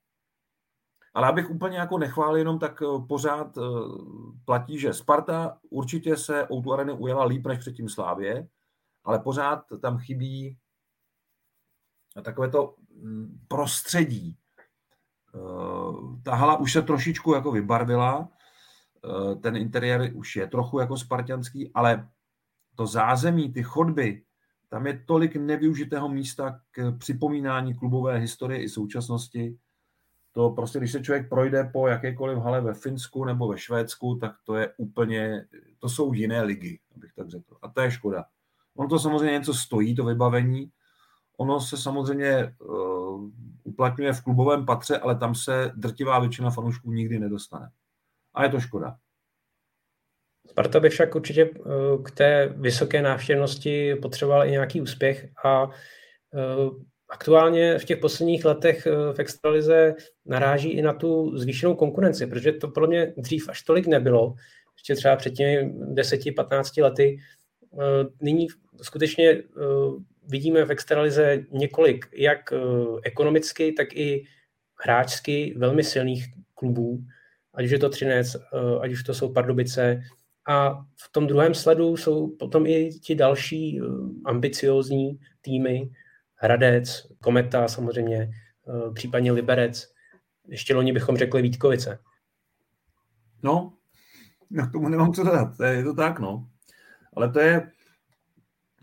[1.14, 3.62] Ale abych úplně jako nechválil jenom, tak eh, pořád eh,
[4.45, 8.49] platí, že Sparta určitě se o tu ujela líp než předtím Slávě,
[9.05, 10.59] ale pořád tam chybí
[12.22, 14.36] takové to mm, prostředí.
[15.34, 18.28] Eh, ta hala už se trošičku jako vybarvila,
[19.04, 22.08] eh, ten interiér už je trochu jako spartianský, ale
[22.74, 24.22] to zázemí, ty chodby,
[24.68, 29.58] tam je tolik nevyužitého místa k připomínání klubové historie i současnosti.
[30.32, 34.32] To prostě, když se člověk projde po jakékoliv hale ve Finsku nebo ve Švédsku, tak
[34.44, 35.46] to je úplně,
[35.78, 37.56] to jsou jiné ligy, abych tak řekl.
[37.62, 38.24] A to je škoda.
[38.76, 40.70] On to samozřejmě něco stojí, to vybavení,
[41.41, 43.30] Ono se samozřejmě uh,
[43.64, 47.70] uplatňuje v klubovém patře, ale tam se drtivá většina fanoušků nikdy nedostane.
[48.34, 48.97] A je to škoda.
[50.51, 55.72] Sparta by však určitě uh, k té vysoké návštěvnosti potřebovala i nějaký úspěch a uh,
[57.09, 59.95] aktuálně v těch posledních letech v extralize
[60.26, 64.34] naráží i na tu zvýšenou konkurenci, protože to podle mě dřív až tolik nebylo,
[64.76, 67.18] ještě třeba před těmi 10-15 lety.
[68.22, 68.47] Nyní
[68.82, 69.43] skutečně
[70.30, 72.58] vidíme v extralize několik jak eh,
[73.04, 74.26] ekonomicky, tak i
[74.84, 77.04] hráčsky velmi silných klubů,
[77.54, 80.00] ať už je to Třinec, eh, ať už to jsou Pardubice.
[80.48, 83.84] A v tom druhém sledu jsou potom i ti další eh,
[84.24, 85.90] ambiciózní týmy,
[86.42, 88.30] Hradec, Kometa samozřejmě,
[88.94, 89.92] případně Liberec.
[90.48, 91.98] Ještě loni bychom řekli Vítkovice.
[93.42, 93.72] No,
[94.50, 96.48] na tomu nemám co dodat, je to tak, no.
[97.16, 97.70] Ale to je,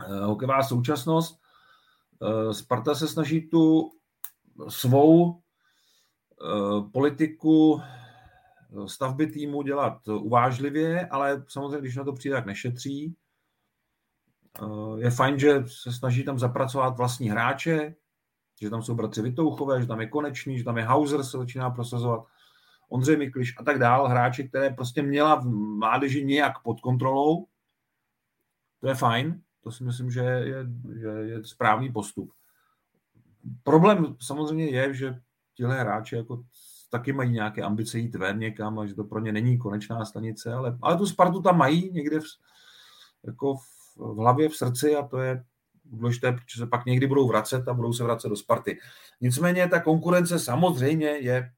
[0.05, 1.41] hokejová současnost.
[2.23, 3.91] Eh, Sparta se snaží tu
[4.67, 7.81] svou eh, politiku
[8.85, 13.15] stavby týmu dělat uvážlivě, ale samozřejmě, když na to přijde, tak nešetří.
[14.97, 17.95] Je fajn, že se snaží tam zapracovat vlastní hráče,
[18.61, 21.69] že tam jsou bratři Vitouchové, že tam je Konečný, že tam je Hauser, se začíná
[21.69, 22.25] prosazovat,
[22.89, 25.45] Ondřej Mikliš a tak dál, hráči, které prostě měla v
[25.77, 27.47] mládeži nějak pod kontrolou.
[28.79, 29.41] To je fajn.
[29.61, 30.67] To si myslím, že je,
[30.99, 32.31] že je správný postup.
[33.63, 35.19] Problém samozřejmě je, že
[35.55, 36.43] tihle hráči jako
[36.89, 40.53] taky mají nějaké ambice jít ven někam a že to pro ně není konečná stanice,
[40.53, 42.23] ale, ale tu Spartu tam mají někde v,
[43.23, 45.43] jako v, v hlavě, v srdci a to je
[45.85, 48.79] důležité, protože se pak někdy budou vracet a budou se vracet do Sparty.
[49.21, 51.51] Nicméně ta konkurence samozřejmě je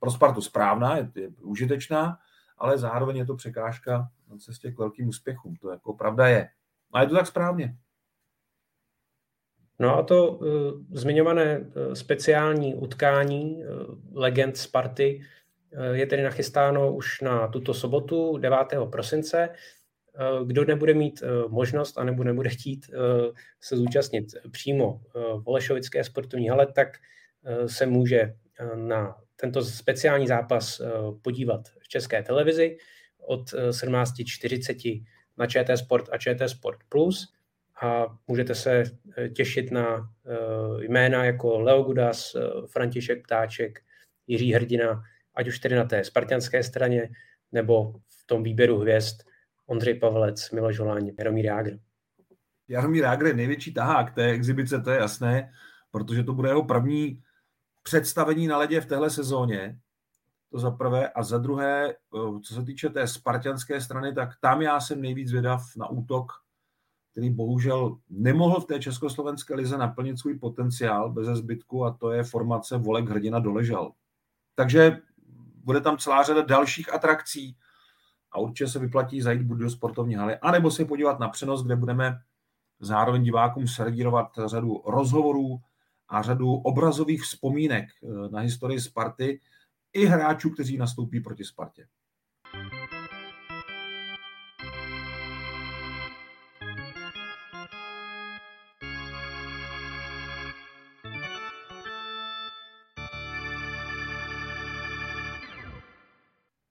[0.00, 2.18] pro Spartu správná, je, je užitečná,
[2.58, 5.56] ale zároveň je to překážka na cestě k velkým úspěchům.
[5.56, 6.48] To jako pravda je.
[6.96, 7.74] A je to tak správně.
[9.78, 10.46] No a to uh,
[10.90, 15.20] zmiňované uh, speciální utkání uh, legend Sparty
[15.72, 18.58] uh, je tedy nachystáno už na tuto sobotu 9.
[18.90, 19.48] prosince.
[20.46, 22.90] kdo nebude mít možnost a nebo nebude chtít
[23.60, 26.88] se zúčastnit přímo v Olešovické sportovní hale, tak
[27.66, 28.34] se může
[28.74, 30.82] na tento speciální zápas
[31.22, 32.78] podívat v české televizi
[33.20, 35.04] od 17.40
[35.38, 37.32] na ČT Sport a ČT Sport Plus
[37.82, 38.82] a můžete se
[39.34, 40.10] těšit na
[40.80, 43.80] jména jako Leo Gudas, František Ptáček,
[44.26, 45.02] Jiří Hrdina,
[45.34, 47.08] ať už tedy na té spartianské straně,
[47.52, 49.22] nebo v tom výběru hvězd
[49.66, 51.78] Ondřej Pavlec, Miloš Holáň, Jaromír Jágr.
[52.68, 55.52] Jaromír Jágr je největší tahák té exibice, to je jasné,
[55.90, 57.22] protože to bude jeho první
[57.82, 59.78] představení na ledě v téhle sezóně.
[60.56, 61.08] To za prvé.
[61.08, 65.32] A za druhé, eh, co se týče té spartianské strany, tak tam já jsem nejvíc
[65.32, 66.32] vědav na útok,
[67.12, 72.24] který bohužel nemohl v té československé lize naplnit svůj potenciál bez zbytku a to je
[72.24, 73.92] formace Volek Hrdina doležal.
[74.54, 74.98] Takže
[75.64, 77.56] bude tam celá řada dalších atrakcí
[78.32, 81.76] a určitě se vyplatí zajít buď do sportovní haly, anebo se podívat na přenos, kde
[81.76, 82.20] budeme
[82.80, 85.60] zároveň divákům servírovat řadu rozhovorů
[86.08, 89.40] a řadu obrazových vzpomínek eh, na historii Sparty
[89.96, 91.86] i hráčů, kteří nastoupí proti Spartě.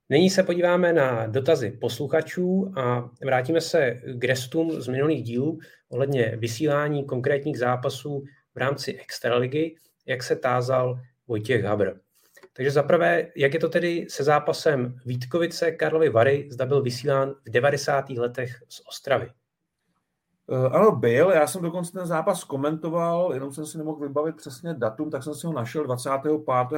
[0.09, 5.59] Nyní se podíváme na dotazy posluchačů a vrátíme se k restům z minulých dílů
[5.89, 8.23] ohledně vysílání konkrétních zápasů
[8.55, 12.04] v rámci Extraligy, jak se tázal Vojtěch Habr.
[12.57, 17.49] Takže zaprvé, jak je to tedy se zápasem Vítkovice Karlovy Vary, zda byl vysílán v
[17.49, 18.09] 90.
[18.09, 19.31] letech z Ostravy?
[20.47, 21.29] Uh, ano, byl.
[21.29, 25.35] Já jsem dokonce ten zápas komentoval, jenom jsem si nemohl vybavit přesně datum, tak jsem
[25.35, 26.31] si ho našel 25.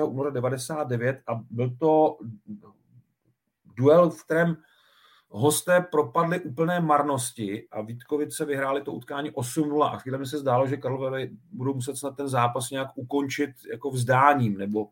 [0.03, 2.17] února 99 a byl to
[3.75, 4.57] duel, v kterém
[5.30, 10.67] hosté propadli úplné marnosti a Vítkovice vyhráli to utkání 8-0 a chvíli mi se zdálo,
[10.67, 14.88] že Karlové budou muset snad ten zápas nějak ukončit jako vzdáním, nebo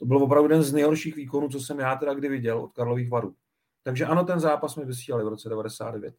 [0.00, 3.10] to byl opravdu jeden z nejhorších výkonů, co jsem já teda kdy viděl od Karlových
[3.10, 3.34] varů.
[3.82, 6.14] Takže ano, ten zápas mi vysílali v roce 99.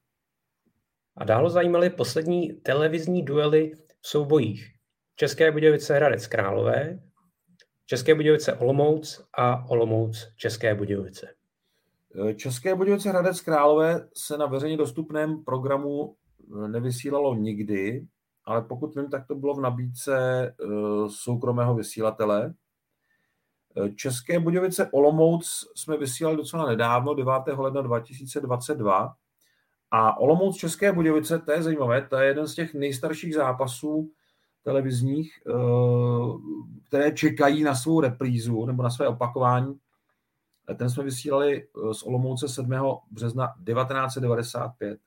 [1.18, 3.72] A dále zajímaly poslední televizní duely
[4.02, 4.68] v soubojích.
[5.16, 7.00] České Budějovice Hradec Králové,
[7.86, 11.28] České Budějovice Olomouc a Olomouc České Budějovice.
[12.36, 18.08] České Budějovice Hradec Králové se na veřejně dostupném programu eh, nevysílalo nikdy,
[18.46, 20.16] ale pokud vím, tak to bylo v nabídce
[20.48, 20.66] eh,
[21.10, 22.54] soukromého vysílatele.
[23.78, 27.34] Eh, České Budějovice Olomouc jsme vysílali docela nedávno, 9.
[27.58, 29.16] ledna 2022.
[29.92, 34.12] A Olomouc České Budějovice, to je zajímavé, to je jeden z těch nejstarších zápasů
[34.64, 35.34] televizních,
[36.88, 39.80] které čekají na svou reprízu nebo na své opakování
[40.76, 42.72] ten jsme vysílali eh, z Olomouce 7.
[43.12, 45.00] března 1995.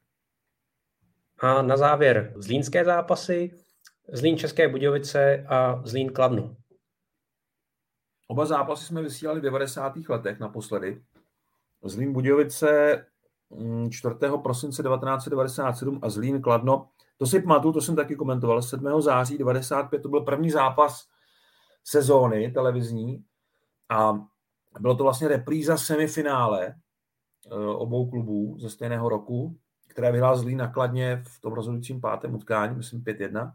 [1.39, 3.51] A na závěr zlínské zápasy,
[4.13, 6.57] Zlín České Budějovice a Zlín Kladno.
[8.27, 9.93] Oba zápasy jsme vysílali v 90.
[10.09, 11.03] letech naposledy.
[11.85, 13.07] Zlín Budějovice
[13.91, 14.15] 4.
[14.29, 16.89] Mm, prosince 1997 a Zlín Kladno.
[17.17, 18.63] To si pamatuju, to jsem taky komentoval.
[18.63, 19.03] 7.
[19.03, 21.09] září 95 to byl první zápas
[21.85, 23.25] sezóny televizní
[23.89, 24.27] a
[24.81, 29.57] bylo to vlastně repríza semifinále eh, obou klubů ze stejného roku,
[29.89, 33.53] které vyhrál Zlín nakladně v tom rozhodujícím pátém utkání, myslím 5-1.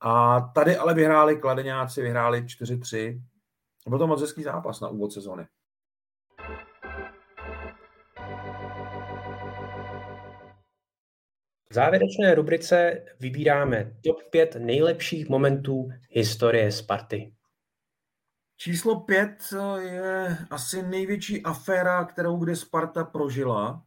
[0.00, 3.22] A tady ale vyhráli kladeňáci, vyhráli 4-3.
[3.88, 5.46] Byl to moc hezký zápas na úvod sezóny.
[11.70, 17.34] V závěrečné rubrice vybíráme top 5 nejlepších momentů historie Sparty.
[18.56, 23.84] Číslo pět eh, je asi největší aféra, kterou kdy Sparta prožila.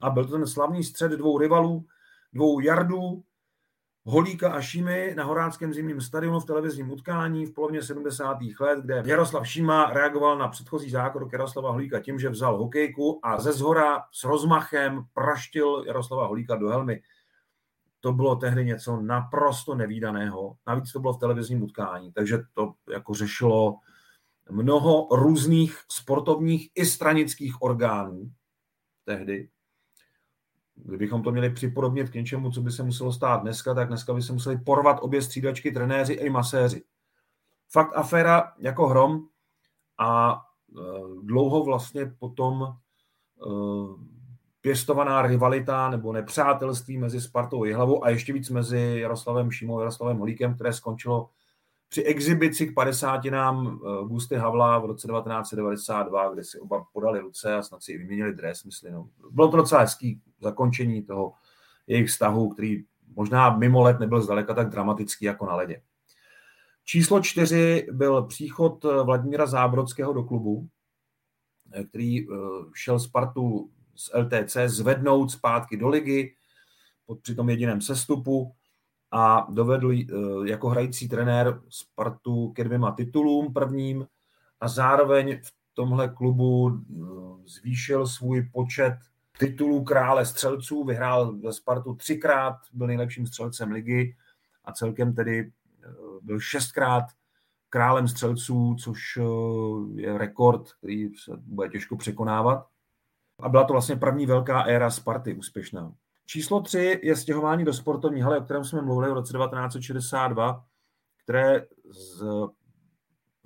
[0.00, 1.86] A byl to ten slavný střed dvou rivalů,
[2.32, 3.24] dvou jardů,
[4.04, 8.38] Holíka a Šímy na Horáckém zimním stadionu v televizním utkání v polovině 70.
[8.60, 13.40] let, kde Jaroslav Šíma reagoval na předchozí zákrok Jaroslava Holíka tím, že vzal hokejku a
[13.40, 17.02] ze zhora s rozmachem praštil Jaroslava Holíka do helmy
[18.00, 20.56] to bylo tehdy něco naprosto nevýdaného.
[20.66, 23.76] Navíc to bylo v televizním utkání, takže to jako řešilo
[24.50, 28.32] mnoho různých sportovních i stranických orgánů
[29.04, 29.48] tehdy.
[30.84, 34.22] Kdybychom to měli připodobnit k něčemu, co by se muselo stát dneska, tak dneska by
[34.22, 36.82] se museli porvat obě střídačky, trenéři i maséři.
[37.70, 39.26] Fakt aféra jako hrom
[39.98, 40.40] a
[40.78, 40.82] e,
[41.22, 42.74] dlouho vlastně potom e,
[44.60, 49.80] pěstovaná rivalita nebo nepřátelství mezi Spartou a Jihlavou a ještě víc mezi Jaroslavem Šimou a
[49.80, 51.30] Jaroslavem Holíkem, které skončilo
[51.90, 57.20] při exibici k 50 nám eh, Gusty Havla v roce 1992, kde si oba podali
[57.20, 58.92] ruce a snad si i vyměnili dres, myslím.
[58.92, 59.08] No.
[59.30, 61.32] Bylo to docela hezký, zakončení toho
[61.86, 62.84] jejich vztahu, který
[63.16, 65.82] možná mimo let nebyl zdaleka tak dramatický jako na ledě.
[66.84, 70.68] Číslo čtyři byl příchod Vladimíra Zábrodského do klubu,
[71.88, 72.26] který
[72.74, 76.34] šel Spartu z LTC zvednout zpátky do ligy
[77.06, 78.54] pod při tom jediném sestupu
[79.10, 79.92] a dovedl
[80.44, 84.06] jako hrající trenér Spartu ke dvěma titulům prvním
[84.60, 86.80] a zároveň v tomhle klubu
[87.46, 88.94] zvýšil svůj počet
[89.40, 94.16] titulů krále střelců, vyhrál ve Spartu třikrát, byl nejlepším střelcem ligy
[94.64, 95.52] a celkem tedy
[96.22, 97.04] byl šestkrát
[97.68, 99.18] králem střelců, což
[99.94, 102.66] je rekord, který se bude těžko překonávat.
[103.40, 105.92] A byla to vlastně první velká éra Sparty úspěšná.
[106.26, 110.64] Číslo tři je stěhování do sportovní haly, o kterém jsme mluvili v roce 1962,
[111.24, 112.22] které z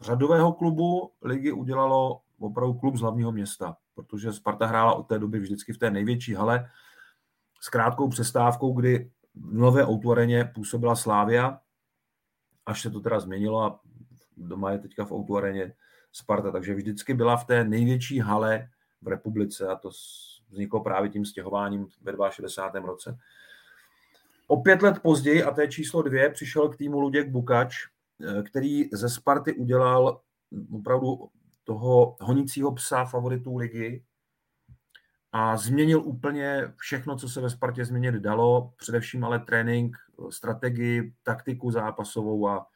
[0.01, 5.39] řadového klubu ligy udělalo opravdu klub z hlavního města, protože Sparta hrála od té doby
[5.39, 6.71] vždycky v té největší hale
[7.61, 11.61] s krátkou přestávkou, kdy v Nové Outuareně působila Slávia,
[12.67, 13.81] až se to teda změnilo a
[14.37, 15.75] doma je teďka v Outuareně
[16.13, 18.69] Sparta, takže vždycky byla v té největší hale
[19.03, 19.91] v republice a to
[20.51, 22.87] vzniklo právě tím stěhováním ve 62.
[22.87, 23.19] roce.
[24.47, 27.77] O pět let později, a to je číslo dvě, přišel k týmu Luděk Bukač,
[28.21, 30.21] eh, který ze Sparty udělal
[30.73, 31.29] opravdu
[31.65, 34.05] toho honícího psa favoritů ligy.
[35.33, 39.97] A změnil úplně všechno, co se ve Spartě změnit dalo, především ale trénink,
[40.31, 42.67] strategii, taktiku zápasovou a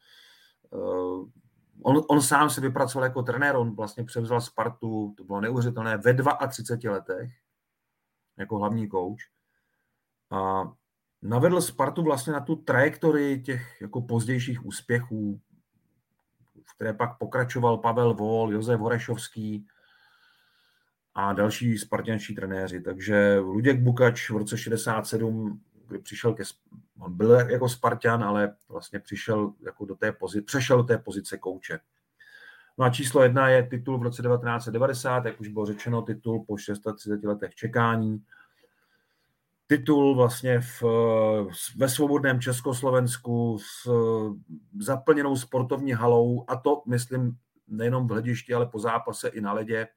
[0.70, 1.28] uh,
[1.82, 6.14] on, on sám se vypracoval jako trenér, on vlastně převzal Spartu, to bylo neuvěřitelné, ve
[6.49, 7.30] 32 letech
[8.39, 9.20] jako hlavní kouč
[10.30, 10.72] a
[11.22, 15.41] navedl Spartu vlastně na tu trajektorii těch jako pozdějších úspěchů,
[16.71, 19.66] v které pak pokračoval Pavel Vol, Josef Horešovský
[21.14, 22.81] a další spartianští trenéři.
[22.81, 26.43] Takže Luděk Bukač v roce 67, kdy přišel ke,
[27.01, 31.39] on byl jako Spartan, ale vlastně přišel jako do té pozice, přešel do té pozice
[31.39, 31.81] kouče.
[32.79, 36.57] No a číslo jedna je titul v roce 1990, jak už bylo řečeno, titul po
[36.57, 38.25] 630 letech čekání
[39.69, 40.83] titul vlastně v,
[41.77, 43.91] ve svobodném Československu s
[44.81, 49.89] zaplněnou sportovní halou a to, myslím, nejenom v hledišti, ale po zápase i na ledě.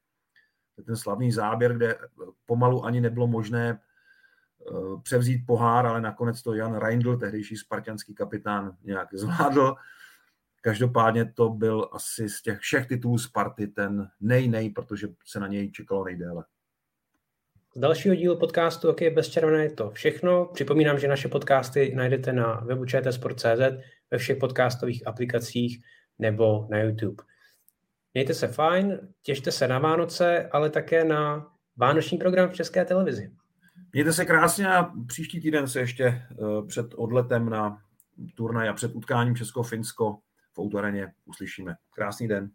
[0.86, 1.98] Ten slavný záběr, kde
[2.46, 8.78] pomalu ani nebylo možné eh, převzít pohár, ale nakonec to Jan Reindl, tehdejší spartianský kapitán,
[8.84, 9.76] nějak zvládl.
[10.62, 15.48] Každopádně to byl asi z těch všech titulů Sparty ten nej, nej, protože se na
[15.48, 16.44] něj čekalo nejdéle.
[17.76, 20.46] Z dalšího dílu podcastu OK bez červené je to všechno.
[20.46, 23.62] Připomínám, že naše podcasty najdete na webu čtsport.cz,
[24.12, 25.84] ve všech podcastových aplikacích
[26.20, 27.24] nebo na YouTube.
[28.14, 33.32] Mějte se fajn, těšte se na Vánoce, ale také na vánoční program v České televizi.
[33.94, 36.28] Mějte se krásně a příští týden se ještě eh,
[36.68, 37.78] před odletem na
[38.36, 40.18] turnaj a před utkáním Česko-Finsko
[40.54, 41.76] v Autoreně uslyšíme.
[41.96, 42.52] Krásný den.